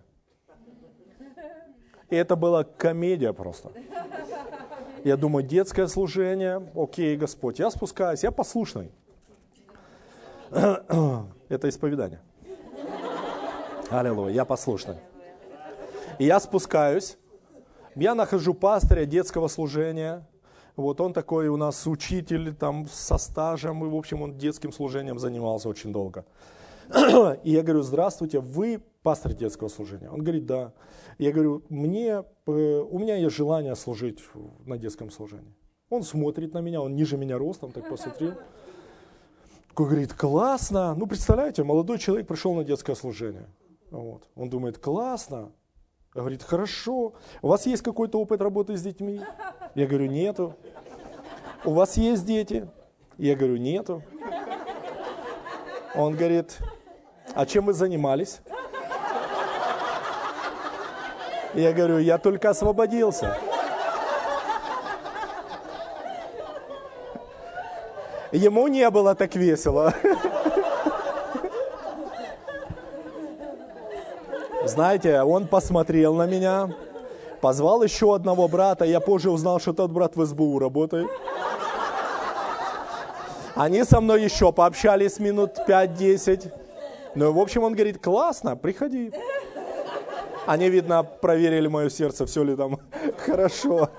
[2.12, 3.72] И это была комедия просто.
[5.04, 8.92] Я думаю, детское служение, окей, Господь, я спускаюсь, я послушный.
[10.52, 12.20] Это исповедание.
[13.90, 14.98] Аллилуйя, я послушный.
[16.19, 17.17] И я спускаюсь,
[17.95, 20.28] я нахожу пастыря детского служения,
[20.76, 25.19] вот он такой у нас учитель там со стажем, и в общем он детским служением
[25.19, 26.26] занимался очень долго.
[27.43, 30.10] И я говорю, здравствуйте, вы пастор детского служения?
[30.10, 30.74] Он говорит, да.
[31.17, 34.19] Я говорю, мне, э, у меня есть желание служить
[34.65, 35.54] на детском служении.
[35.89, 38.34] Он смотрит на меня, он ниже меня ростом, так посмотрел.
[39.69, 40.95] Такой говорит, классно.
[40.95, 43.47] Ну, представляете, молодой человек пришел на детское служение.
[43.89, 44.24] Вот.
[44.36, 45.52] Он думает, классно.
[46.13, 47.13] Говорит, хорошо.
[47.41, 49.21] У вас есть какой-то опыт работы с детьми?
[49.76, 50.58] Я говорю, нету.
[51.63, 52.67] У вас есть дети?
[53.17, 54.04] Я говорю, нету.
[55.95, 56.58] Он говорит,
[57.34, 58.41] а чем вы занимались?
[61.54, 63.38] Я говорю, я только освободился.
[68.34, 69.93] Ему не было так весело.
[74.72, 76.70] Знаете, он посмотрел на меня,
[77.42, 78.86] позвал еще одного брата.
[78.86, 81.10] Я позже узнал, что тот брат в СБУ работает.
[83.54, 86.54] Они со мной еще пообщались минут 5-10.
[87.16, 89.12] Ну, в общем, он говорит, классно, приходи.
[90.46, 92.80] Они, видно, проверили мое сердце, все ли там
[93.18, 93.90] хорошо.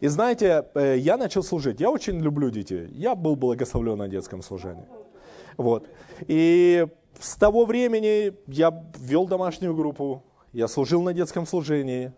[0.00, 1.80] И знаете, э, я начал служить.
[1.80, 2.88] Я очень люблю детей.
[2.92, 4.84] Я был благословлен на детском служении.
[5.58, 5.88] Вот.
[6.28, 6.86] И
[7.20, 12.12] с того времени я вел домашнюю группу, я служил на детском служении,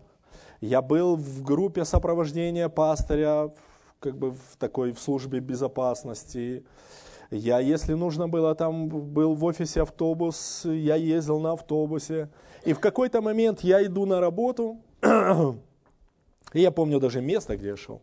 [0.61, 3.51] я был в группе сопровождения пастыря,
[3.99, 6.63] как бы в такой в службе безопасности.
[7.31, 12.29] Я, если нужно было, там был в офисе автобус, я ездил на автобусе.
[12.63, 15.09] И в какой-то момент я иду на работу, и
[16.59, 18.01] я помню даже место, где я шел.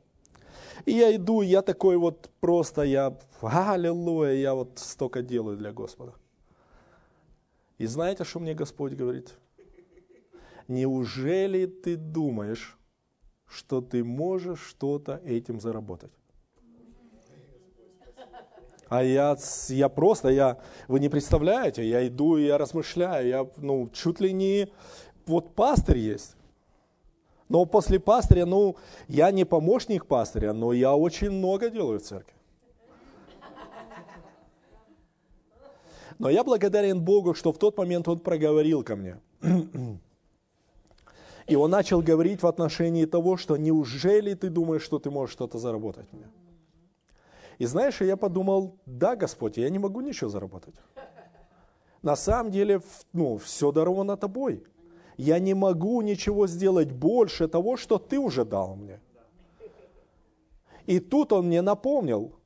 [0.84, 6.14] И я иду, я такой вот просто, я, аллилуйя, я вот столько делаю для Господа.
[7.78, 9.34] И знаете, что мне Господь говорит?
[10.66, 12.76] Неужели ты думаешь,
[13.46, 16.12] что ты можешь что-то этим заработать?
[18.88, 19.36] А я,
[19.68, 24.68] я просто, я, вы не представляете, я иду, я размышляю, я, ну, чуть ли не,
[25.26, 26.37] вот пастырь есть.
[27.48, 28.76] Но после пастыря, ну,
[29.08, 32.34] я не помощник пастыря, но я очень много делаю в церкви.
[36.18, 39.20] Но я благодарен Богу, что в тот момент Он проговорил ко мне.
[41.46, 45.58] И Он начал говорить в отношении того, что неужели ты думаешь, что ты можешь что-то
[45.58, 46.26] заработать мне?
[47.58, 50.74] И знаешь, я подумал, да, Господь, я не могу ничего заработать.
[52.02, 52.80] На самом деле,
[53.12, 54.64] ну, все даровано тобой.
[55.18, 59.00] Я не могу ничего сделать больше того, что ты уже дал мне.
[60.86, 62.36] И тут он мне напомнил.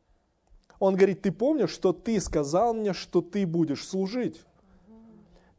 [0.78, 4.40] Он говорит, ты помнишь, что ты сказал мне, что ты будешь служить?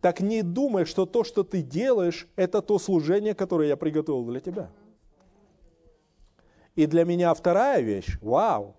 [0.02, 4.40] Так не думай, что то, что ты делаешь, это то служение, которое я приготовил для
[4.40, 4.72] тебя.
[6.76, 8.76] И для меня вторая вещь, вау.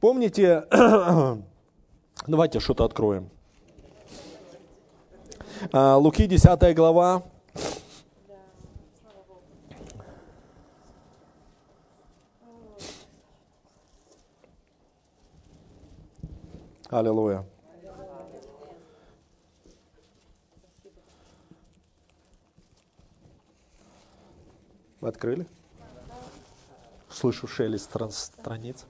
[0.00, 0.66] Помните,
[2.26, 3.30] давайте что-то откроем.
[5.70, 7.22] А, Луки 10 глава.
[16.90, 17.46] Аллилуйя.
[25.00, 25.46] Вы открыли?
[27.08, 28.84] Слышу шелест страниц.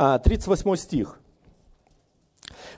[0.00, 1.20] 38 стих.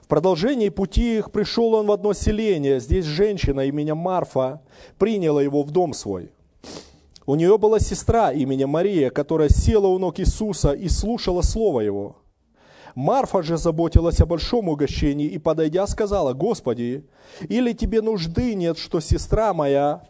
[0.03, 2.81] В продолжении пути их пришел он в одно селение.
[2.81, 4.61] Здесь женщина именем Марфа
[4.99, 6.33] приняла его в дом свой.
[7.25, 12.17] У нее была сестра именем Мария, которая села у ног Иисуса и слушала слово его.
[12.97, 17.07] Марфа же заботилась о большом угощении и, подойдя, сказала, «Господи,
[17.49, 20.03] или тебе нужды нет, что сестра моя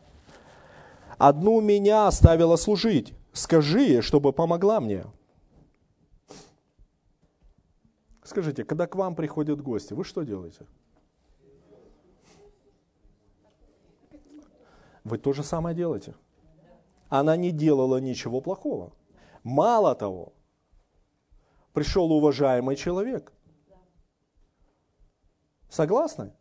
[1.18, 3.12] одну меня оставила служить?
[3.34, 5.04] Скажи чтобы помогла мне».
[8.32, 10.64] Скажите, когда к вам приходят гости, вы что делаете?
[15.04, 16.14] Вы то же самое делаете.
[17.10, 18.94] Она не делала ничего плохого.
[19.42, 20.32] Мало того,
[21.74, 23.34] пришел уважаемый человек.
[25.68, 26.32] Согласны?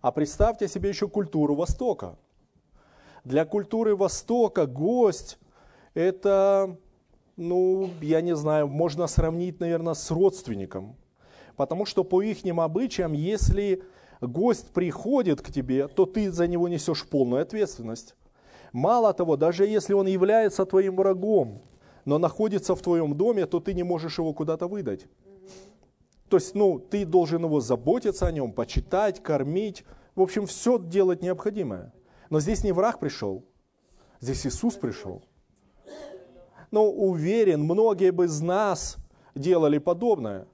[0.00, 2.18] А представьте себе еще культуру Востока.
[3.22, 5.38] Для культуры Востока гость–
[5.94, 6.76] это
[7.36, 10.96] ну, я не знаю, можно сравнить, наверное, с родственником.
[11.56, 13.82] Потому что по их обычаям, если
[14.20, 18.14] гость приходит к тебе, то ты за него несешь полную ответственность.
[18.72, 21.62] Мало того, даже если он является твоим врагом,
[22.04, 25.06] но находится в твоем доме, то ты не можешь его куда-то выдать.
[26.28, 31.22] То есть, ну, ты должен его заботиться о нем, почитать, кормить, в общем, все делать
[31.22, 31.92] необходимое.
[32.30, 33.44] Но здесь не враг пришел,
[34.20, 35.22] здесь Иисус пришел
[36.70, 38.96] но уверен, многие бы из нас
[39.34, 40.46] делали подобное.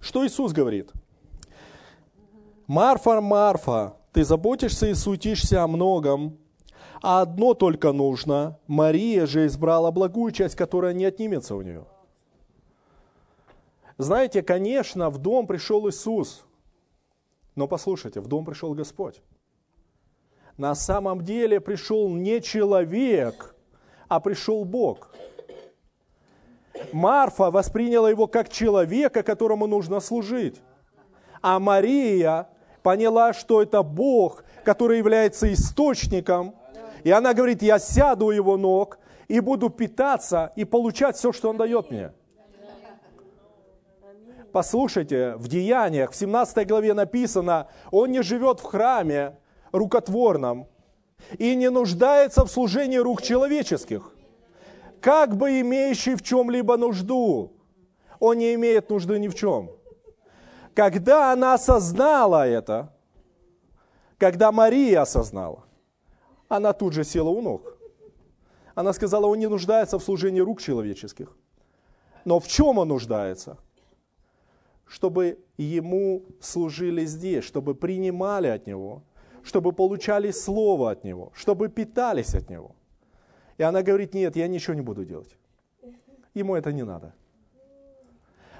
[0.00, 0.92] Что Иисус говорит?
[2.66, 6.38] Марфа, Марфа, ты заботишься и суетишься о многом,
[7.02, 8.58] а одно только нужно.
[8.66, 11.86] Мария же избрала благую часть, которая не отнимется у нее.
[13.98, 16.44] Знаете, конечно, в дом пришел Иисус,
[17.54, 19.22] но послушайте, в дом пришел Господь
[20.56, 23.54] на самом деле пришел не человек,
[24.08, 25.10] а пришел Бог.
[26.92, 30.60] Марфа восприняла его как человека, которому нужно служить.
[31.42, 32.48] А Мария
[32.82, 36.54] поняла, что это Бог, который является источником.
[37.04, 41.50] И она говорит, я сяду у его ног и буду питаться и получать все, что
[41.50, 42.12] он дает мне.
[44.52, 49.36] Послушайте, в Деяниях, в 17 главе написано, он не живет в храме,
[49.78, 50.66] рукотворном
[51.38, 54.14] и не нуждается в служении рук человеческих,
[55.00, 57.52] как бы имеющий в чем-либо нужду.
[58.18, 59.70] Он не имеет нужды ни в чем.
[60.74, 62.92] Когда она осознала это,
[64.18, 65.64] когда Мария осознала,
[66.48, 67.76] она тут же села у ног.
[68.74, 71.34] Она сказала, он не нуждается в служении рук человеческих.
[72.24, 73.56] Но в чем он нуждается?
[74.84, 79.02] Чтобы ему служили здесь, чтобы принимали от него–
[79.46, 82.72] чтобы получали слово от Него, чтобы питались от Него.
[83.58, 85.36] И она говорит, нет, я ничего не буду делать.
[86.34, 87.14] Ему это не надо.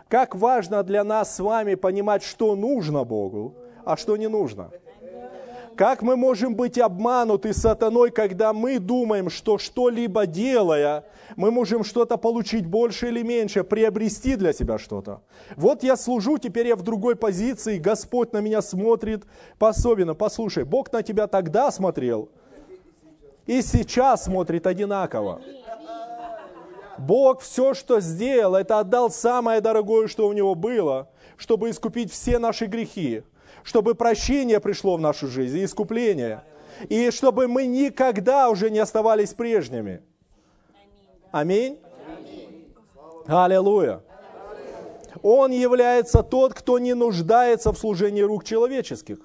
[0.09, 4.71] Как важно для нас с вами понимать, что нужно Богу, а что не нужно.
[5.77, 11.05] Как мы можем быть обмануты сатаной, когда мы думаем, что что-либо делая,
[11.37, 15.21] мы можем что-то получить больше или меньше, приобрести для себя что-то.
[15.55, 19.25] Вот я служу, теперь я в другой позиции, Господь на меня смотрит
[19.59, 20.15] по-особенно.
[20.15, 22.31] Послушай, Бог на тебя тогда смотрел
[23.47, 25.43] и сейчас смотрит одинаково.
[26.99, 32.39] Бог все, что сделал, это отдал самое дорогое, что у него было, чтобы искупить все
[32.39, 33.23] наши грехи,
[33.67, 36.45] чтобы прощение пришло в нашу жизнь, искупление,
[36.89, 40.03] и чтобы мы никогда уже не оставались прежними.
[41.33, 41.77] Аминь.
[43.27, 44.03] Аллилуйя.
[45.21, 49.19] Он является тот, кто не нуждается в служении рук человеческих.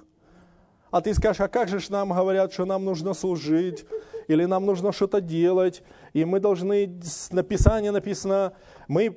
[0.90, 3.86] А ты скажешь, а как же нам говорят, что нам нужно служить,
[4.28, 5.84] или нам нужно что-то делать,
[6.14, 8.54] и мы должны, написание написано,
[8.88, 9.16] мы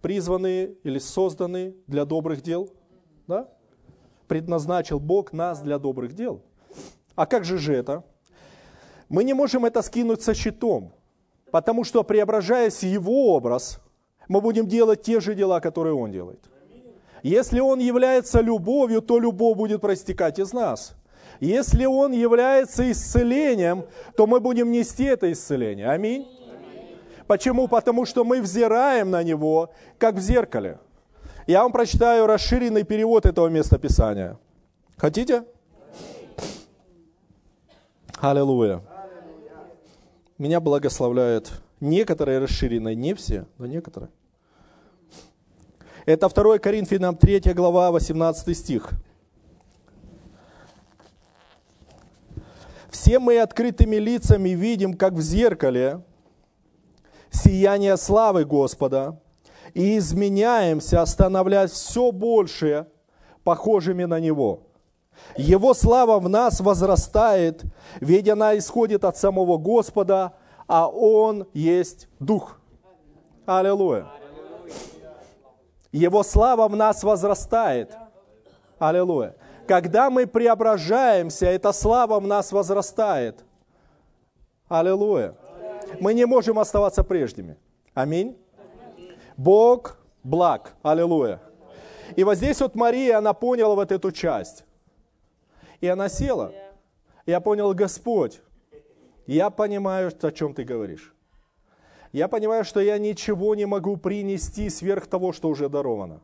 [0.00, 2.70] призваны или созданы для добрых дел.
[3.26, 3.48] Да?
[4.28, 6.40] Предназначил Бог нас для добрых дел.
[7.14, 8.02] А как же же это?
[9.08, 10.92] Мы не можем это скинуть со щитом,
[11.50, 13.80] потому что преображаясь Его образ,
[14.28, 16.40] мы будем делать те же дела, которые Он делает.
[17.22, 20.94] Если Он является любовью, то любовь будет проистекать из нас.
[21.40, 23.84] Если Он является исцелением,
[24.16, 25.88] то мы будем нести это исцеление.
[25.88, 26.26] Аминь.
[27.26, 27.68] Почему?
[27.68, 30.78] Потому что мы взираем на Него, как в зеркале.
[31.46, 34.38] Я вам прочитаю расширенный перевод этого места Писания.
[34.96, 35.44] Хотите?
[38.18, 38.80] Аллилуйя.
[40.38, 44.10] Меня благословляют некоторые расширенные, не все, но некоторые.
[46.06, 48.90] Это 2 Коринфянам 3 глава, 18 стих.
[52.88, 56.02] Все мы открытыми лицами видим, как в зеркале,
[57.30, 59.20] сияние славы Господа,
[59.74, 62.86] и изменяемся, становляясь все больше
[63.42, 64.60] похожими на Него.
[65.36, 67.62] Его слава в нас возрастает,
[68.00, 70.34] ведь она исходит от самого Господа,
[70.66, 72.58] а Он есть Дух.
[73.46, 74.06] Аллилуйя.
[75.92, 77.92] Его слава в нас возрастает.
[78.78, 79.36] Аллилуйя.
[79.66, 83.44] Когда мы преображаемся, эта слава в нас возрастает.
[84.68, 85.34] Аллилуйя.
[86.00, 87.56] Мы не можем оставаться прежними.
[87.94, 88.36] Аминь.
[89.36, 90.74] Бог благ.
[90.82, 91.40] Аллилуйя.
[92.16, 94.64] И вот здесь вот Мария, она поняла вот эту часть.
[95.80, 96.52] И она села.
[97.26, 98.40] Я понял, Господь,
[99.26, 101.14] я понимаю, о чем ты говоришь.
[102.12, 106.20] Я понимаю, что я ничего не могу принести сверх того, что уже даровано.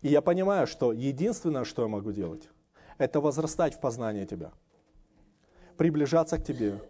[0.00, 2.48] И я понимаю, что единственное, что я могу делать,
[2.96, 4.52] это возрастать в познании Тебя,
[5.76, 6.80] приближаться к Тебе,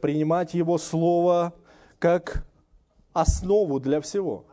[0.00, 1.54] принимать Его Слово
[1.98, 2.46] как
[3.12, 4.44] основу для всего.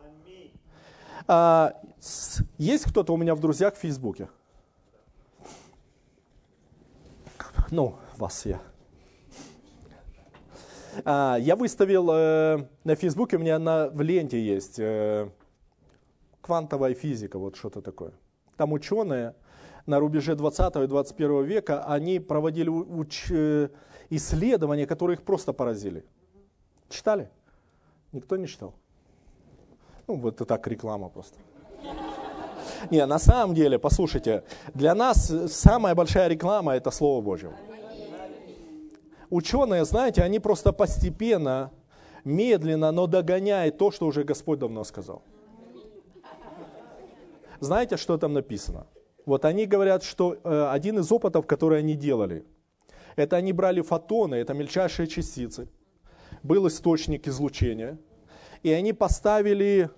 [1.28, 1.74] А,
[2.58, 4.30] есть кто-то у меня в друзьях в Фейсбуке?
[7.72, 8.62] Ну, вас я.
[11.04, 15.30] А, я выставил э, на Фейсбуке, у меня на, в ленте есть э,
[16.41, 18.14] квантовая физика, вот что-то такое.
[18.56, 19.36] Там ученые
[19.86, 23.70] на рубеже 20 и 21 века, они проводили уч- э,
[24.10, 26.06] исследования, которые их просто поразили.
[26.89, 27.30] Читали?
[28.12, 28.74] Никто не читал?
[30.08, 31.38] Ну, вот это так реклама просто.
[32.91, 34.43] Не, на самом деле, послушайте,
[34.74, 37.51] для нас самая большая реклама– это Слово Божье.
[39.30, 41.72] Ученые, знаете, они просто постепенно,
[42.24, 45.24] медленно, но догоняют то, что уже Господь давно сказал.
[47.60, 48.86] Знаете, что там написано?
[49.26, 52.45] Вот они говорят, что э, один из опытов, который они делали,
[53.16, 55.68] это они брали фотоны, это мельчайшие частицы,
[56.43, 57.97] был источник излучения,
[58.63, 59.89] и они поставили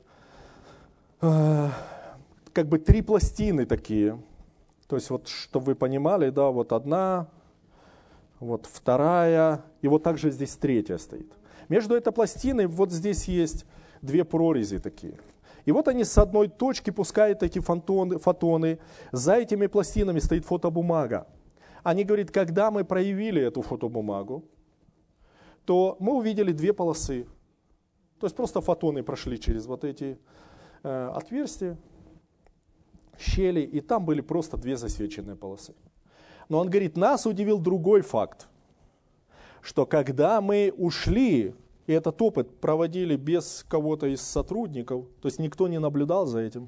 [1.21, 1.69] э,
[2.53, 4.21] как бы три пластины такие.
[4.87, 7.27] То есть вот, чтобы вы понимали, да, вот одна,
[8.39, 11.31] вот вторая, и вот также здесь третья стоит.
[11.69, 13.65] Между этой пластиной вот здесь есть
[14.01, 15.15] две прорези такие.
[15.65, 18.79] И вот они с одной точки пускают эти фотоны, фотоны.
[19.11, 21.27] За этими пластинами стоит фотобумага.
[21.87, 24.43] Они говорят, когда мы проявили эту фотобумагу,
[25.63, 27.25] то мы увидели две полосы.
[28.19, 30.19] То есть просто фотоны прошли через вот эти
[30.83, 31.77] э, отверстия,
[33.17, 35.75] щели, и там были просто две засвеченные полосы.
[36.49, 38.49] Но он говорит, нас удивил другой факт,
[39.61, 45.69] что когда мы ушли и этот опыт проводили без кого-то из сотрудников, то есть никто
[45.69, 46.67] не наблюдал за этим,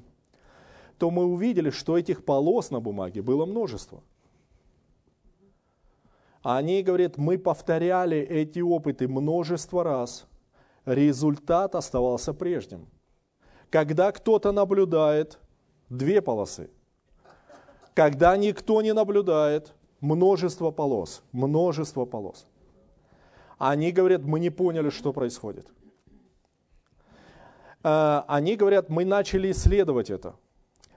[0.96, 4.02] то мы увидели, что этих полос на бумаге было множество.
[6.42, 10.26] А они говорят, мы повторяли эти опыты множество раз,
[10.86, 12.88] результат оставался прежним.
[13.68, 15.38] Когда кто-то наблюдает,
[15.88, 16.70] две полосы.
[17.94, 22.46] Когда никто не наблюдает, множество полос, множество полос.
[23.58, 25.66] Они говорят, мы не поняли, что происходит.
[27.84, 30.34] Э, они говорят, мы начали исследовать это.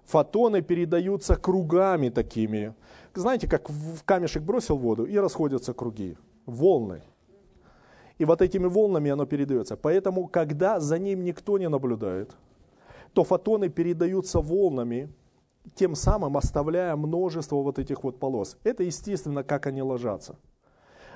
[0.06, 2.74] Фотоны передаются кругами такими.
[3.14, 7.04] Знаете, как в камешек бросил воду и расходятся круги, волны.
[8.18, 9.76] И вот этими волнами оно передается.
[9.76, 12.36] Поэтому, когда за ним никто не наблюдает,
[13.14, 15.14] то фотоны передаются волнами,
[15.76, 18.58] тем самым оставляя множество вот этих вот полос.
[18.64, 20.36] Это естественно, как они ложатся.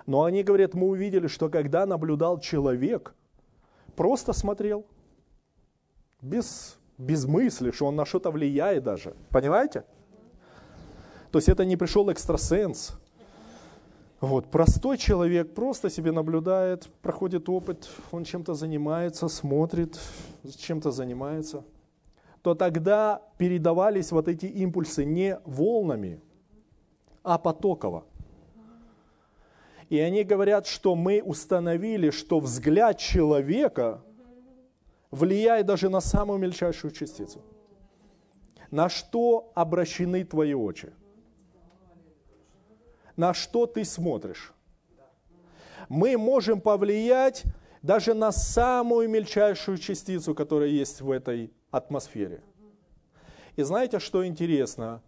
[0.06, 3.14] Но они говорят, мы увидели, что когда наблюдал человек,
[3.96, 4.86] просто смотрел,
[6.22, 9.16] без, без мысли, что он на что-то влияет даже.
[9.30, 9.84] Понимаете?
[11.32, 12.94] То есть это не пришел экстрасенс.
[14.20, 20.00] Вот, простой человек просто себе наблюдает, проходит опыт, он чем-то занимается, смотрит,
[20.58, 21.64] чем-то занимается–
[22.48, 26.22] то тогда передавались вот эти импульсы не волнами,
[27.22, 28.06] а потоково.
[29.90, 34.02] И они говорят, что мы установили, что взгляд человека
[35.12, 37.42] влияет даже на самую мельчайшую частицу.
[38.72, 40.94] На что обращены твои очи?
[43.18, 44.54] На что ты смотришь?
[45.90, 47.44] Мы можем повлиять
[47.82, 52.42] даже на самую мельчайшую частицу, которая есть в этой атмосфере.
[53.56, 55.02] И знаете, что интересно?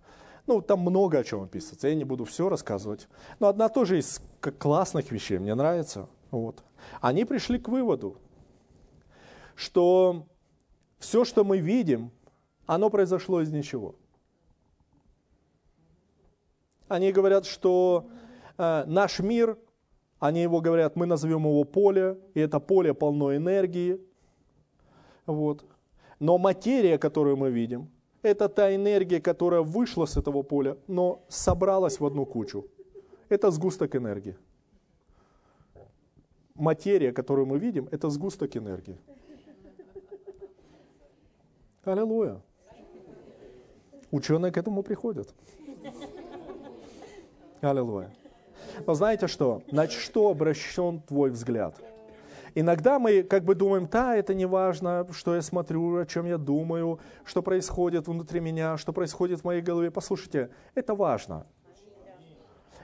[0.47, 3.07] Ну, там много о чем описывается, я не буду все рассказывать.
[3.39, 4.21] Но одна тоже из
[4.57, 6.09] классных вещей, мне нравится.
[6.31, 6.63] Вот.
[7.01, 8.17] Они пришли к выводу,
[9.55, 10.25] что
[10.97, 12.11] все, что мы видим,
[12.65, 13.95] оно произошло из ничего.
[16.89, 18.09] Они говорят, что
[18.57, 19.57] э, наш мир,
[20.19, 24.01] они его говорят, мы назовем его поле, и это поле полно энергии.
[25.27, 25.63] Вот.
[26.19, 27.89] Но материя, которую мы видим,
[28.23, 32.65] это та энергия, которая вышла с этого поля, но собралась в одну кучу.
[33.29, 34.35] Это сгусток энергии.
[36.55, 38.97] Материя, которую мы видим, это сгусток энергии.
[41.83, 42.41] Аллилуйя.
[44.11, 45.33] Ученые к этому приходят.
[47.61, 48.09] Аллилуйя.
[48.87, 49.61] Но знаете что?
[49.71, 51.75] На что обращен твой взгляд?
[52.55, 56.37] Иногда мы как бы думаем, да, это не важно, что я смотрю, о чем я
[56.37, 59.91] думаю, что происходит внутри меня, что происходит в моей голове.
[59.91, 61.45] Послушайте, это важно.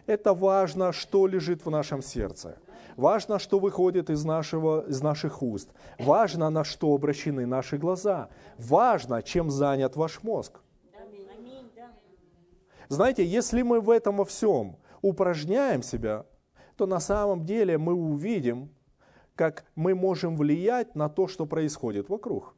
[0.06, 2.58] Это важно, что лежит в нашем сердце.
[2.96, 5.70] Важно, что выходит из, нашего, из наших уст.
[6.00, 8.30] Важно, на что обращены наши глаза.
[8.58, 10.60] Важно, чем занят ваш мозг.
[12.90, 16.26] Знаете, если мы в этом во всем упражняем себя,
[16.76, 18.70] то на самом деле мы увидим,
[19.36, 22.56] как мы можем влиять на то, что происходит вокруг.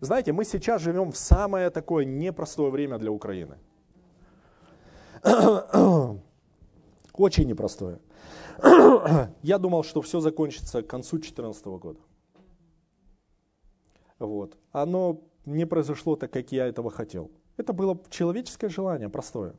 [0.00, 3.58] Знаете, мы сейчас живем в самое такое непростое время для Украины.
[7.14, 8.00] Очень непростое.
[9.42, 12.00] Я думал, что все закончится к концу 2014 года.
[14.18, 14.56] Вот.
[14.72, 17.30] Оно не произошло так, как я этого хотел.
[17.56, 19.54] Это было человеческое желание, простое.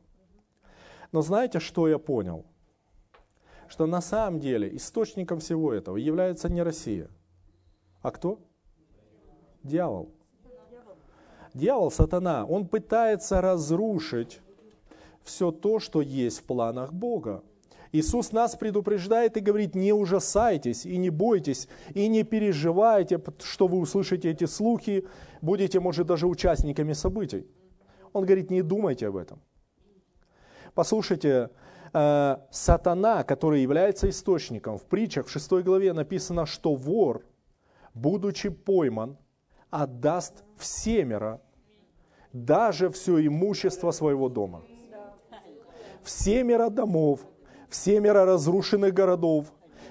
[1.12, 2.46] Но знаете, что я понял?
[3.68, 7.10] что на самом деле источником всего этого является не Россия.
[8.02, 8.40] А кто?
[9.64, 10.10] Дьявол.
[11.54, 14.42] Дьявол, сатана, он пытается разрушить
[15.24, 17.44] все то, что есть в планах Бога.
[17.92, 23.80] Иисус нас предупреждает и говорит, не ужасайтесь и не бойтесь, и не переживайте, что вы
[23.80, 25.08] услышите эти слухи,
[25.42, 27.48] будете, может, даже участниками событий.
[28.18, 29.40] Он говорит, не думайте об этом.
[30.74, 31.52] Послушайте,
[31.94, 37.22] э, сатана, который является источником, в притчах в 6 главе написано, что вор,
[37.94, 39.18] будучи пойман,
[39.70, 41.40] отдаст всемеро
[42.34, 44.64] даже все имущество своего дома.
[46.02, 47.20] Всемеро домов,
[47.70, 49.46] всемеро разрушенных городов,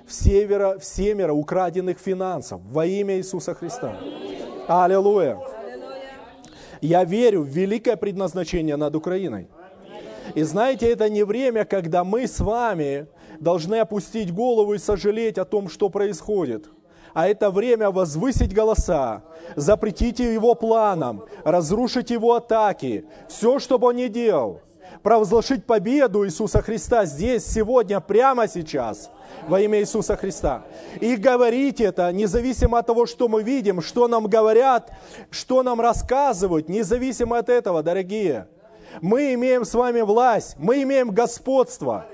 [0.04, 3.96] всемеро, всемеро украденных финансов во имя Иисуса Христа.
[4.66, 5.55] Аллилуйя.
[6.80, 9.48] Я верю в великое предназначение над Украиной.
[10.34, 13.06] И знаете, это не время, когда мы с вами
[13.40, 16.68] должны опустить голову и сожалеть о том, что происходит.
[17.14, 19.22] А это время возвысить голоса,
[19.54, 24.60] запретить его планам, разрушить его атаки, все, что бы он ни делал,
[25.02, 29.10] провозглашить победу Иисуса Христа здесь, сегодня, прямо сейчас,
[29.48, 30.64] во имя Иисуса Христа.
[31.00, 34.90] И говорить это, независимо от того, что мы видим, что нам говорят,
[35.30, 38.48] что нам рассказывают, независимо от этого, дорогие–
[39.00, 42.06] мы имеем с вами власть, мы имеем господство.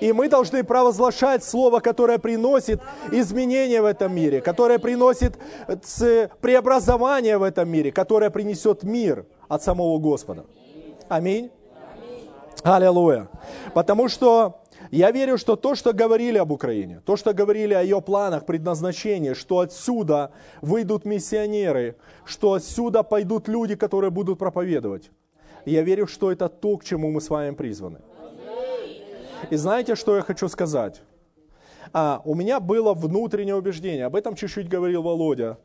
[0.00, 2.80] И мы должны провозглашать слово, которое приносит
[3.12, 5.36] изменения в этом мире, которое приносит
[6.40, 10.44] преобразование в этом мире, которое принесет мир от самого Господа.
[11.08, 11.50] Аминь.
[12.64, 13.28] Аллилуйя.
[13.74, 18.00] Потому что я верю, что то, что говорили об Украине, то, что говорили о ее
[18.00, 25.10] планах, предназначении, что отсюда выйдут миссионеры, что отсюда пойдут люди, которые будут проповедовать.
[25.64, 27.98] Я верю, что это то, к чему мы с вами призваны.
[29.50, 31.02] И знаете, что я хочу сказать?
[31.92, 35.58] А, у меня было внутреннее убеждение, об этом чуть-чуть говорил Володя.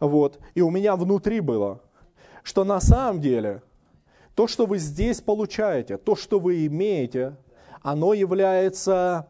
[0.00, 1.80] Вот, и у меня внутри было,
[2.42, 3.62] что на самом деле
[4.38, 7.36] то, что вы здесь получаете, то, что вы имеете,
[7.82, 9.26] оно является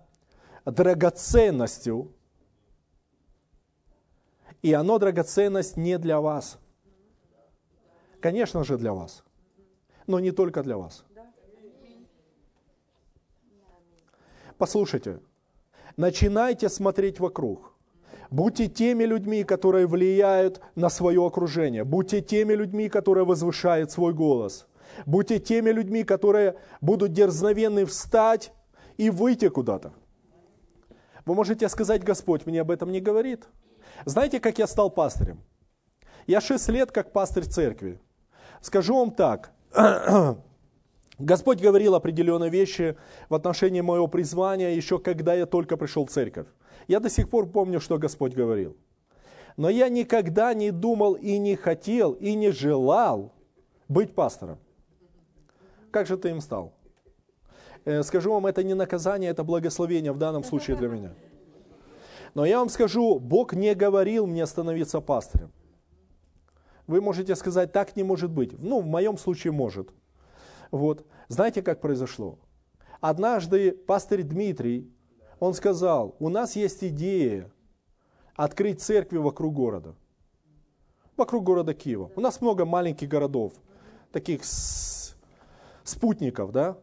[0.67, 2.13] драгоценностью.
[4.61, 6.59] И оно драгоценность не для вас.
[8.21, 9.25] Конечно же для вас,
[10.07, 11.07] но не только для вас.
[14.59, 15.21] Послушайте,
[15.97, 17.73] начинайте смотреть вокруг.
[18.31, 21.85] Будьте теми людьми, которые влияют на свое окружение.
[21.85, 24.68] Будьте теми людьми, которые возвышают свой голос.
[25.07, 28.53] Будьте теми людьми, которые будут дерзновенны встать
[28.97, 29.93] и выйти куда-то.
[31.25, 33.45] Вы можете сказать, Господь мне об этом не говорит.
[34.05, 35.41] Знаете, как я стал пастырем?
[36.27, 38.01] Я шесть лет как пастырь церкви.
[38.61, 39.53] Скажу вам так.
[41.19, 42.97] Господь говорил определенные вещи
[43.29, 46.47] в отношении моего призвания еще когда я только пришел в церковь.
[46.87, 48.77] Я до сих пор помню, что Господь говорил.
[49.57, 53.33] Но я никогда не думал и не хотел, и не желал
[53.89, 54.59] быть пастором.
[55.91, 56.75] Как же ты им стал?
[57.85, 61.15] Э, скажу вам, это не наказание, это благословение в данном случае для меня.
[62.35, 65.51] Но я вам скажу, Бог не говорил мне становиться пастырем.
[66.87, 68.59] Вы можете сказать, так не может быть.
[68.59, 69.91] Ну, в моем случае может.
[70.71, 71.07] Вот.
[71.29, 72.39] Знаете, как произошло?
[73.01, 74.91] Однажды пастырь Дмитрий,
[75.39, 77.51] он сказал, у нас есть идея
[78.35, 79.95] открыть церкви вокруг города.
[81.17, 82.11] Вокруг города Киева.
[82.17, 83.53] У нас много маленьких городов,
[84.13, 84.45] таких
[85.89, 86.79] спутников, да?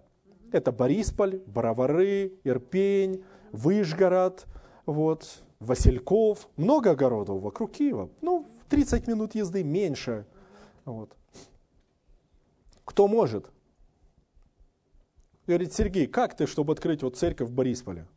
[0.52, 4.46] Это Борисполь, Боровары, Ирпень, Выжгород,
[4.86, 6.48] вот, Васильков.
[6.58, 8.10] Много городов вокруг Киева.
[8.22, 10.26] Ну, 30 минут езды меньше.
[10.86, 11.16] Вот.
[12.84, 13.52] Кто может?
[15.48, 18.08] Говорит, Сергей, как ты, чтобы открыть вот церковь в Борисполе?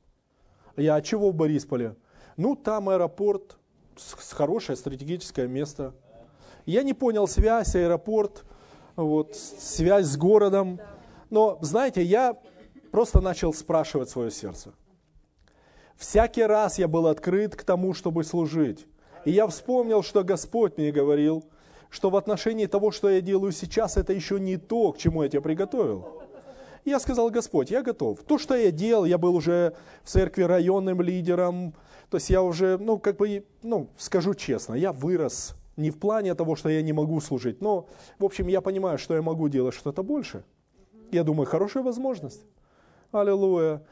[0.77, 1.97] Я, а чего в Борисполе?
[2.37, 3.59] Ну, там аэропорт,
[4.31, 5.95] хорошее стратегическое место.
[6.65, 8.45] Я не понял связь, аэропорт,
[9.05, 10.81] вот, связь с городом.
[11.31, 12.37] Но, знаете, я
[12.91, 14.73] просто начал спрашивать свое сердце.
[15.97, 18.87] Всякий раз я был открыт к тому, чтобы служить.
[19.25, 21.45] И я вспомнил, что Господь мне говорил,
[21.91, 25.29] что в отношении того, что я делаю сейчас, это еще не то, к чему я
[25.29, 26.19] тебя приготовил
[26.89, 28.21] я сказал, Господь, я готов.
[28.23, 31.75] То, что я делал, я был уже в церкви районным лидером,
[32.11, 36.35] то есть я уже, ну, как бы, ну, скажу честно, я вырос не в плане
[36.35, 39.75] того, что я не могу служить, но, в общем, я понимаю, что я могу делать
[39.75, 40.45] что-то больше.
[41.11, 42.45] Я думаю, хорошая возможность.
[43.13, 43.83] Аллилуйя.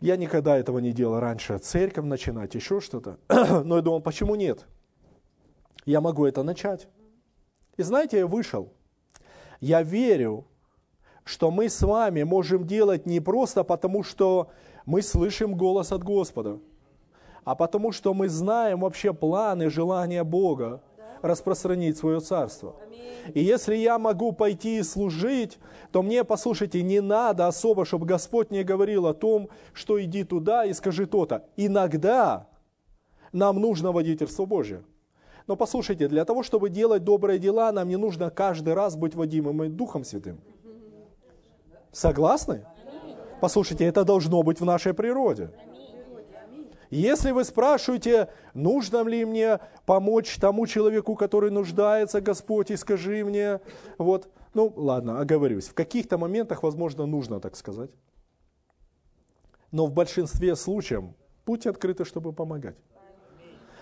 [0.00, 1.58] Я никогда этого не делал раньше.
[1.58, 3.18] Церковь начинать, еще что-то.
[3.64, 4.66] Но я думал, почему нет?
[5.84, 6.88] Я могу это начать.
[7.76, 8.72] И знаете, я вышел.
[9.60, 10.46] Я верю,
[11.24, 14.50] что мы с вами можем делать не просто потому, что
[14.86, 16.60] мы слышим голос от Господа,
[17.48, 20.82] а потому что мы знаем вообще планы, желания Бога
[21.22, 22.76] распространить свое царство.
[23.32, 25.58] И если я могу пойти и служить,
[25.90, 30.66] то мне, послушайте, не надо особо, чтобы Господь не говорил о том, что иди туда
[30.66, 31.46] и скажи то-то.
[31.56, 32.48] Иногда
[33.32, 34.84] нам нужно водительство Божье.
[35.46, 39.74] Но послушайте, для того, чтобы делать добрые дела, нам не нужно каждый раз быть водимым
[39.74, 40.38] Духом Святым.
[41.92, 42.66] Согласны?
[43.40, 45.50] Послушайте, это должно быть в нашей природе.
[46.90, 53.60] Если вы спрашиваете, нужно ли мне помочь тому человеку, который нуждается, Господь, и скажи мне,
[53.98, 57.90] вот, ну ладно, оговорюсь, в каких-то моментах, возможно, нужно так сказать.
[59.70, 61.04] Но в большинстве случаев
[61.44, 62.76] будьте открыты, чтобы помогать.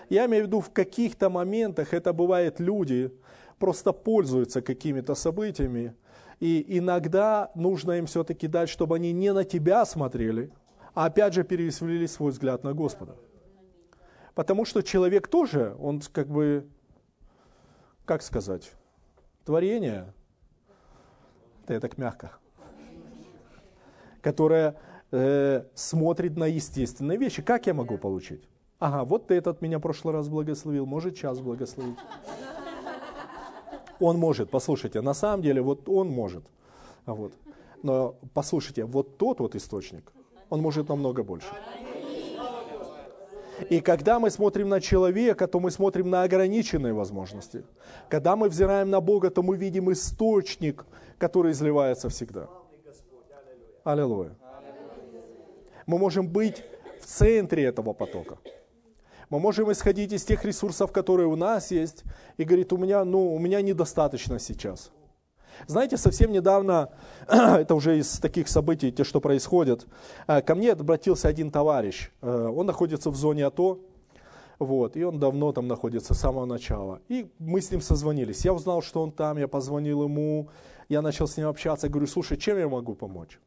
[0.09, 3.11] Я имею в виду, в каких-то моментах это бывает люди
[3.57, 5.95] просто пользуются какими-то событиями,
[6.39, 10.51] и иногда нужно им все-таки дать, чтобы они не на тебя смотрели,
[10.97, 13.17] а опять же пересвели свой взгляд на Господа.
[14.33, 16.67] Потому что человек тоже, он как бы,
[18.03, 18.71] как сказать,
[19.45, 20.11] творение,
[21.63, 22.31] это я так мягко,
[24.23, 24.75] которое
[25.11, 27.43] э, смотрит на естественные вещи.
[27.43, 28.49] Как я могу получить?
[28.79, 31.99] Ага, вот ты этот меня в прошлый раз благословил, может час благословить.
[33.99, 36.43] Он может, послушайте, на самом деле вот он может.
[37.05, 37.33] Вот.
[37.83, 40.11] Но послушайте, вот тот вот источник,
[40.49, 41.47] он может намного больше.
[43.69, 47.63] И когда мы смотрим на человека, то мы смотрим на ограниченные возможности.
[48.07, 50.85] Когда мы взираем на Бога, то мы видим источник,
[51.17, 52.47] который изливается всегда.
[53.83, 54.35] Аллилуйя.
[55.87, 56.63] Мы можем быть
[57.01, 58.37] в центре этого потока.
[59.29, 62.03] Мы можем исходить из тех ресурсов, которые у нас есть,
[62.37, 64.91] и говорить, у меня, ну, у меня недостаточно сейчас.
[65.65, 66.89] Знаете, совсем недавно,
[67.27, 69.87] это уже из таких событий, те, что происходят,
[70.27, 72.11] э, ко мне обратился один товарищ.
[72.21, 73.79] Э, он находится в зоне АТО,
[74.59, 77.01] вот, и он давно там находится с самого начала.
[77.07, 78.45] И мы с ним созвонились.
[78.45, 80.49] Я узнал, что он там, я позвонил ему,
[80.89, 83.39] я начал с ним общаться, говорю, слушай, чем я могу помочь?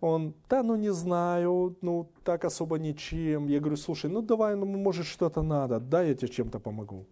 [0.00, 3.48] Он, да, ну не знаю, ну так особо ничем.
[3.48, 7.06] Я говорю, слушай, ну давай, ну может что-то надо, да, я тебе чем-то помогу.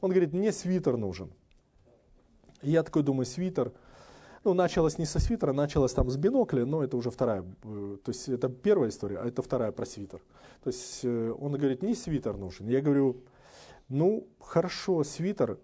[0.00, 1.32] Он говорит, мне свитер нужен.
[2.62, 3.72] Я такой думаю, свитер.
[4.44, 8.10] Ну, началось не со свитера, началось там с бинокля, но это уже вторая, э, то
[8.10, 10.20] есть это первая история, а это вторая про свитер.
[10.64, 12.66] То есть э, он говорит, не свитер нужен.
[12.66, 13.18] Я говорю,
[13.88, 15.58] ну, хорошо, свитер,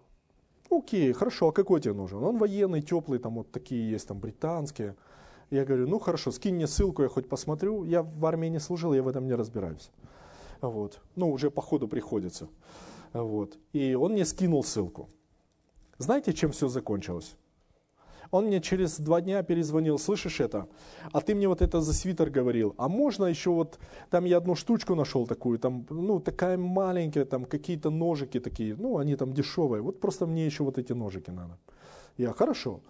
[0.70, 2.22] окей, хорошо, а какой тебе нужен?
[2.22, 4.94] Он военный, теплый, там вот такие есть, там британские.
[5.50, 7.84] Я говорю, ну хорошо, скинь мне ссылку, я хоть посмотрю.
[7.84, 9.90] Я в армии не служил, я в этом не разбираюсь.
[10.60, 11.00] Вот.
[11.16, 12.48] Ну, уже по ходу приходится.
[13.14, 13.56] Вот.
[13.72, 15.08] И он мне скинул ссылку.
[15.98, 17.36] Знаете, чем все закончилось?
[18.30, 20.68] Он мне через два дня перезвонил, слышишь это?
[21.12, 22.74] А ты мне вот это за свитер говорил.
[22.76, 23.78] А можно еще вот,
[24.10, 28.98] там я одну штучку нашел такую, там, ну, такая маленькая, там какие-то ножики такие, ну,
[28.98, 29.82] они там дешевые.
[29.82, 31.58] Вот просто мне еще вот эти ножики надо.
[32.16, 32.80] Я, хорошо.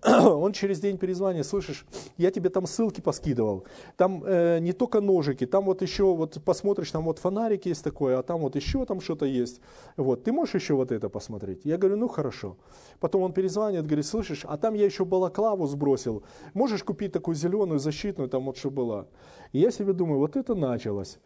[0.06, 1.84] он через день перезвонит, слышишь,
[2.16, 3.64] я тебе там ссылки поскидывал,
[3.96, 8.16] там э, не только ножики, там вот еще, вот посмотришь, там вот фонарик есть такой,
[8.16, 9.60] а там вот еще там что-то есть,
[9.96, 11.64] вот, ты можешь еще вот это посмотреть?
[11.64, 12.56] Я говорю, ну хорошо.
[13.00, 16.22] Потом он перезвонит, говорит, слышишь, а там я еще балаклаву сбросил,
[16.54, 19.06] можешь купить такую зеленую, защитную, там вот что была.
[19.52, 21.18] И я себе думаю, вот это началось.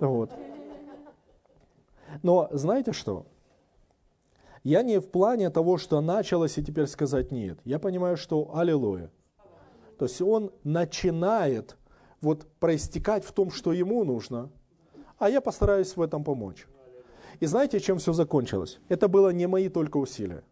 [0.00, 0.30] Вот.
[2.22, 3.26] Но знаете что?
[4.64, 7.58] Я не в плане того, что началось и теперь сказать нет.
[7.64, 9.10] Я понимаю, что аллилуйя.
[9.98, 11.76] То есть он начинает
[12.22, 14.50] вот проистекать в том, что ему нужно,
[15.18, 16.66] а я постараюсь в этом помочь.
[17.40, 18.78] И знаете, чем все закончилось?
[18.88, 20.42] Это было не мои только усилия.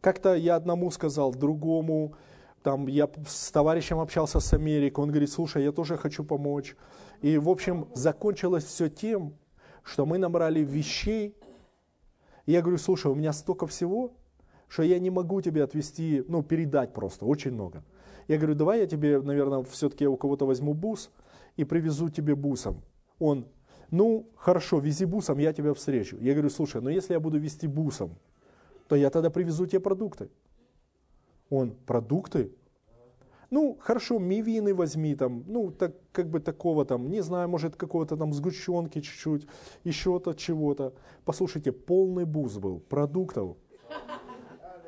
[0.00, 2.14] Как-то я одному сказал, другому,
[2.64, 6.74] там я с товарищем общался с Америкой, он говорит, слушай, я тоже хочу помочь.
[7.22, 9.36] И, в общем, закончилось все тем,
[9.84, 11.36] что мы набрали вещей,
[12.50, 14.12] и я говорю, слушай, у меня столько всего,
[14.66, 17.84] что я не могу тебе отвести, ну, передать просто, очень много.
[18.26, 21.12] Я говорю, давай я тебе, наверное, все-таки у кого-то возьму бус
[21.56, 22.82] и привезу тебе бусом.
[23.20, 23.46] Он,
[23.92, 26.16] ну, хорошо, вези бусом, я тебя встречу.
[26.20, 28.18] Я говорю, слушай, но если я буду вести бусом,
[28.88, 30.28] то я тогда привезу тебе продукты.
[31.50, 32.50] Он, продукты?
[33.50, 38.16] Ну, хорошо, мивины возьми там, ну, так, как бы такого там, не знаю, может, какого-то
[38.16, 39.46] там сгущенки чуть-чуть,
[39.82, 40.92] еще-то чего-то.
[41.24, 43.56] Послушайте, полный бус был продуктов,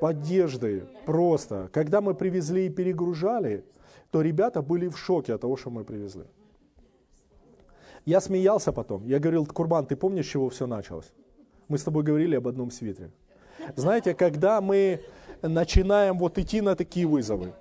[0.00, 1.68] одежды, просто.
[1.72, 3.64] Когда мы привезли и перегружали,
[4.10, 6.24] то ребята были в шоке от того, что мы привезли.
[8.04, 9.06] Я смеялся потом.
[9.06, 11.12] Я говорил, Курбан, ты помнишь, с чего все началось?
[11.68, 13.10] Мы с тобой говорили об одном свитере.
[13.76, 15.00] Знаете, когда мы
[15.40, 17.52] начинаем вот идти на такие вызовы,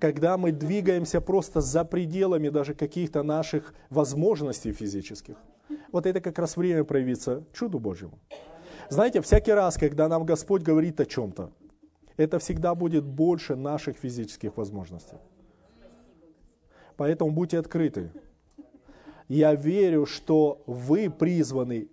[0.00, 5.36] когда мы двигаемся просто за пределами даже каких-то наших возможностей физических.
[5.92, 8.18] Вот это как раз время проявиться чуду Божьему.
[8.88, 11.52] Знаете, всякий раз, когда нам Господь говорит о чем-то,
[12.16, 15.18] это всегда будет больше наших физических возможностей.
[16.96, 18.10] Поэтому будьте открыты.
[19.28, 21.88] Я верю, что вы призваны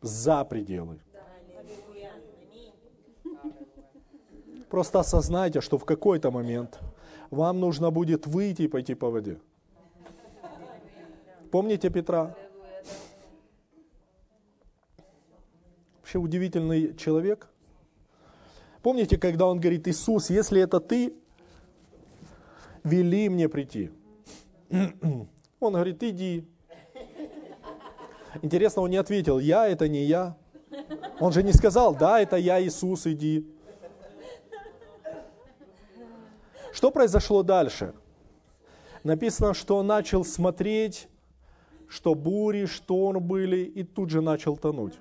[0.00, 0.98] за пределы.
[4.70, 6.78] Просто осознайте, что в какой-то момент–
[7.34, 9.38] вам нужно будет выйти и пойти по воде.
[11.50, 12.34] Помните Петра?
[16.00, 17.48] Вообще удивительный человек.
[18.82, 21.14] Помните, когда он говорит, Иисус, если это ты,
[22.82, 23.90] вели мне прийти.
[24.70, 26.44] Он говорит, иди.
[28.42, 30.36] Интересно, он не ответил, я это не я.
[31.20, 33.46] Он же не сказал, да, это я, Иисус, иди.
[36.74, 37.94] Что произошло дальше?
[39.04, 41.08] Написано, что он начал смотреть,
[41.86, 44.94] что бури, шторм были, и тут же начал тонуть.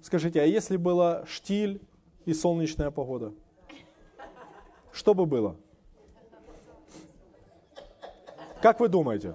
[0.00, 1.80] Скажите, а если была штиль
[2.24, 3.32] и солнечная погода?
[4.92, 5.56] Что бы было?
[8.60, 9.34] Как вы думаете?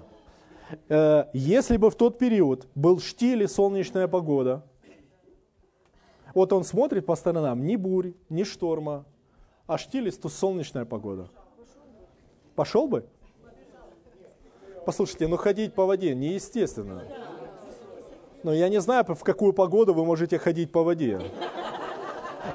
[0.88, 4.64] Э, если бы в тот период был штиль и солнечная погода,
[6.32, 9.04] вот он смотрит по сторонам, ни бурь, ни шторма,
[9.66, 11.28] а штиль и солнечная погода–
[12.58, 13.06] Пошел бы?
[14.84, 17.04] Послушайте, ну ходить по воде неестественно.
[18.42, 21.20] Но я не знаю, в какую погоду вы можете ходить по воде.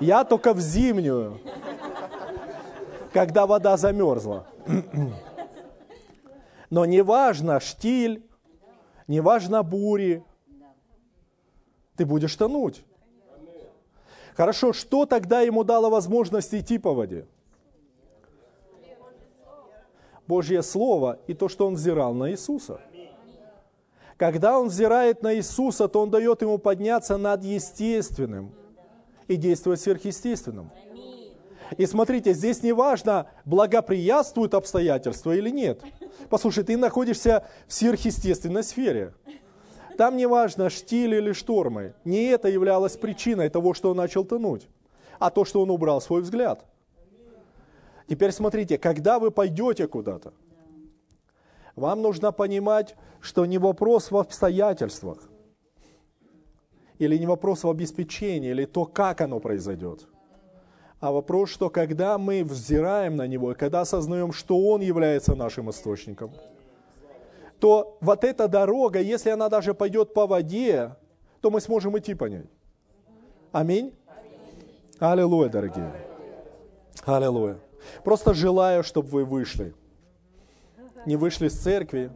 [0.01, 1.39] Я только в зимнюю,
[3.13, 4.45] когда вода замерзла.
[6.69, 8.27] Но не важно штиль,
[9.07, 10.25] не важно бури,
[11.95, 12.83] ты будешь тонуть.
[14.35, 17.25] Хорошо, что тогда ему дало возможность идти по воде?
[20.27, 22.79] Божье Слово и то, что он взирал на Иисуса.
[24.17, 28.51] Когда он взирает на Иисуса, то он дает ему подняться над естественным
[29.27, 30.71] и действовать сверхъестественным.
[31.77, 35.81] И смотрите, здесь не важно, благоприятствуют обстоятельства или нет.
[36.29, 39.13] Послушай, ты находишься в сверхъестественной сфере.
[39.97, 41.93] Там не важно, штиль или штормы.
[42.03, 44.67] Не это являлось причиной того, что он начал тонуть,
[45.19, 46.65] а то, что он убрал свой взгляд.
[48.07, 50.33] Теперь смотрите, когда вы пойдете куда-то,
[51.75, 55.17] вам нужно понимать, что не вопрос в обстоятельствах,
[56.99, 60.07] или не вопрос в обеспечении, или то, как оно произойдет,
[60.99, 65.69] а вопрос, что когда мы взираем на Него, и когда осознаем, что Он является нашим
[65.69, 66.31] источником,
[67.59, 70.95] то вот эта дорога, если она даже пойдет по воде,
[71.41, 72.45] то мы сможем идти по ней.
[73.51, 73.93] Аминь.
[74.99, 75.91] Аллилуйя, дорогие.
[77.05, 77.57] Аллилуйя.
[78.03, 79.73] Просто желаю, чтобы вы вышли.
[81.05, 82.11] Не вышли с церкви,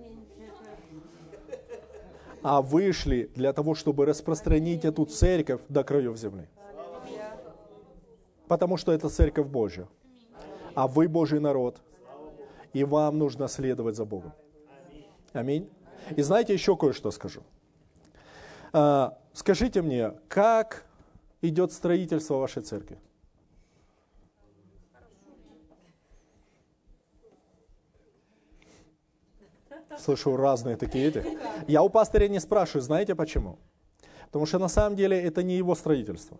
[2.41, 6.47] а вышли для того, чтобы распространить эту церковь до краев земли.
[8.47, 9.87] Потому что это церковь Божья.
[10.73, 11.81] А вы Божий народ.
[12.73, 14.33] И вам нужно следовать за Богом.
[15.33, 15.69] Аминь.
[16.15, 17.41] И знаете, еще кое-что скажу.
[18.71, 20.85] А, скажите мне, как
[21.41, 22.97] идет строительство вашей церкви?
[29.99, 31.25] Слышу разные такие эти.
[31.67, 33.57] Я у пастыря не спрашиваю, знаете почему?
[34.27, 36.37] Потому что на самом деле это не его строительство.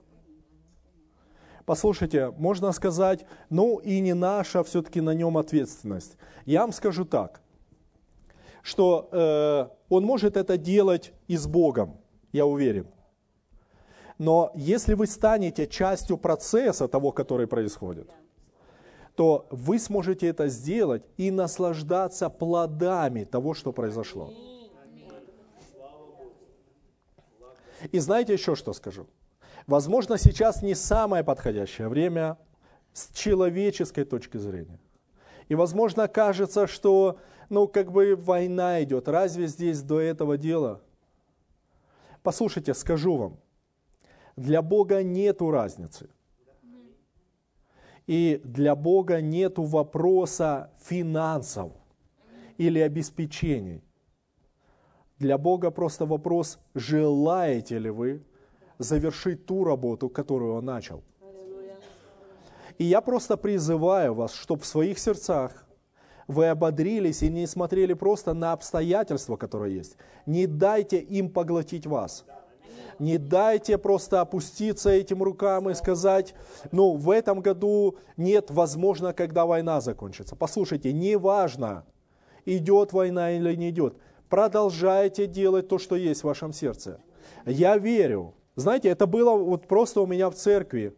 [1.65, 6.17] Послушайте, можно сказать, ну и не наша все-таки на нем ответственность.
[6.45, 7.41] Я вам скажу так,
[8.61, 11.97] что э, он может это делать и с Богом,
[12.31, 12.87] я уверен.
[14.17, 18.09] Но если вы станете частью процесса того, который происходит,
[19.18, 24.32] то вы сможете это сделать и наслаждаться плодами того, что произошло.
[27.91, 29.07] И знаете еще что скажу?
[29.65, 32.38] Возможно, сейчас не самое подходящее время
[32.93, 34.80] с человеческой точки зрения.
[35.47, 37.18] И, возможно, кажется, что,
[37.49, 39.07] ну, как бы война идет.
[39.07, 40.84] Разве здесь до этого дела?
[42.22, 43.39] Послушайте, скажу вам,
[44.36, 46.07] для Бога нету разницы.
[48.07, 51.73] И для Бога нет вопроса финансов
[52.57, 53.83] или обеспечений.
[55.19, 58.23] Для Бога просто вопрос, желаете ли вы
[58.77, 61.03] завершить ту работу, которую Он начал.
[62.77, 65.65] И я просто призываю вас, чтобы в своих сердцах
[66.27, 69.97] вы ободрились и не смотрели просто на обстоятельства, которые есть.
[70.25, 72.25] Не дайте им поглотить вас.
[72.99, 76.33] Не дайте просто опуститься этим рукам и сказать,
[76.71, 80.35] ну, в этом году нет, возможно, когда война закончится.
[80.35, 81.85] Послушайте, неважно,
[82.45, 83.95] идет война или не идет.
[84.29, 86.99] Продолжайте делать то, что есть в вашем сердце.
[87.45, 88.33] Я верю.
[88.55, 90.95] Знаете, это было вот просто у меня в церкви.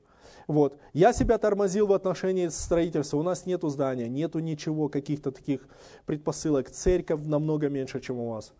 [0.47, 0.79] Вот.
[0.93, 3.17] Я себя тормозил в отношении строительства.
[3.17, 5.67] У нас нету здания, нету ничего, каких-то таких
[6.05, 6.71] предпосылок.
[6.71, 8.53] Церковь намного меньше, чем у вас.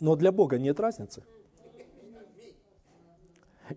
[0.00, 1.22] Но для Бога нет разницы.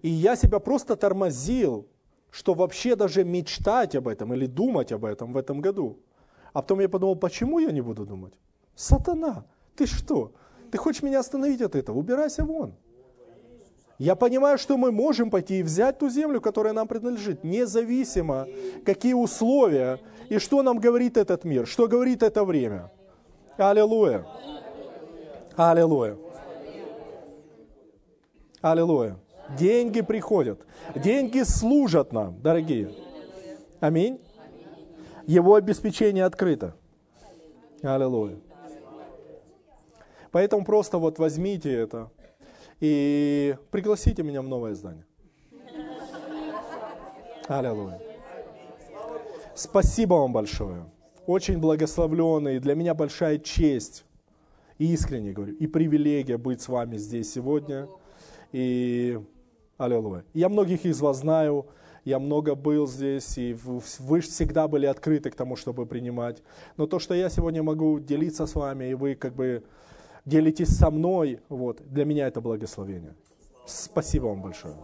[0.02, 1.88] И я себя просто тормозил,
[2.30, 5.98] что вообще даже мечтать об этом или думать об этом в этом году.
[6.54, 8.34] А потом я подумал, почему я не буду думать?
[8.76, 10.32] Сатана, ты что?
[10.72, 11.98] Ты хочешь меня остановить от этого?
[11.98, 12.74] Убирайся вон.
[13.98, 18.46] Я понимаю, что мы можем пойти и взять ту землю, которая нам принадлежит, независимо,
[18.86, 22.92] какие условия и что нам говорит этот мир, что говорит это время.
[23.58, 24.26] Аллилуйя.
[25.56, 26.18] Аллилуйя.
[28.62, 29.18] Аллилуйя.
[29.56, 30.66] Деньги приходят.
[30.96, 32.92] Деньги служат нам, дорогие.
[33.80, 34.20] Аминь.
[35.26, 36.76] Его обеспечение открыто.
[37.82, 38.38] Аллилуйя.
[40.32, 42.12] Поэтому просто вот возьмите это
[42.80, 45.06] и пригласите меня в новое здание.
[47.48, 48.00] Аллилуйя.
[49.56, 50.86] Спасибо вам большое.
[51.26, 52.60] Очень благословленный.
[52.60, 54.06] Для меня большая честь.
[54.78, 55.56] искренне говорю.
[55.56, 57.88] И привилегия быть с вами здесь сегодня.
[58.52, 59.20] И
[59.78, 60.24] Аллилуйя.
[60.34, 61.68] Я многих из вас знаю,
[62.04, 63.56] я много был здесь, и
[64.00, 66.42] вы всегда были открыты к тому, чтобы принимать.
[66.78, 69.64] Но то, что я сегодня могу делиться с вами, и вы как бы
[70.26, 73.14] делитесь со мной, вот, для меня это благословение.
[73.68, 74.76] Спасибо вам большое.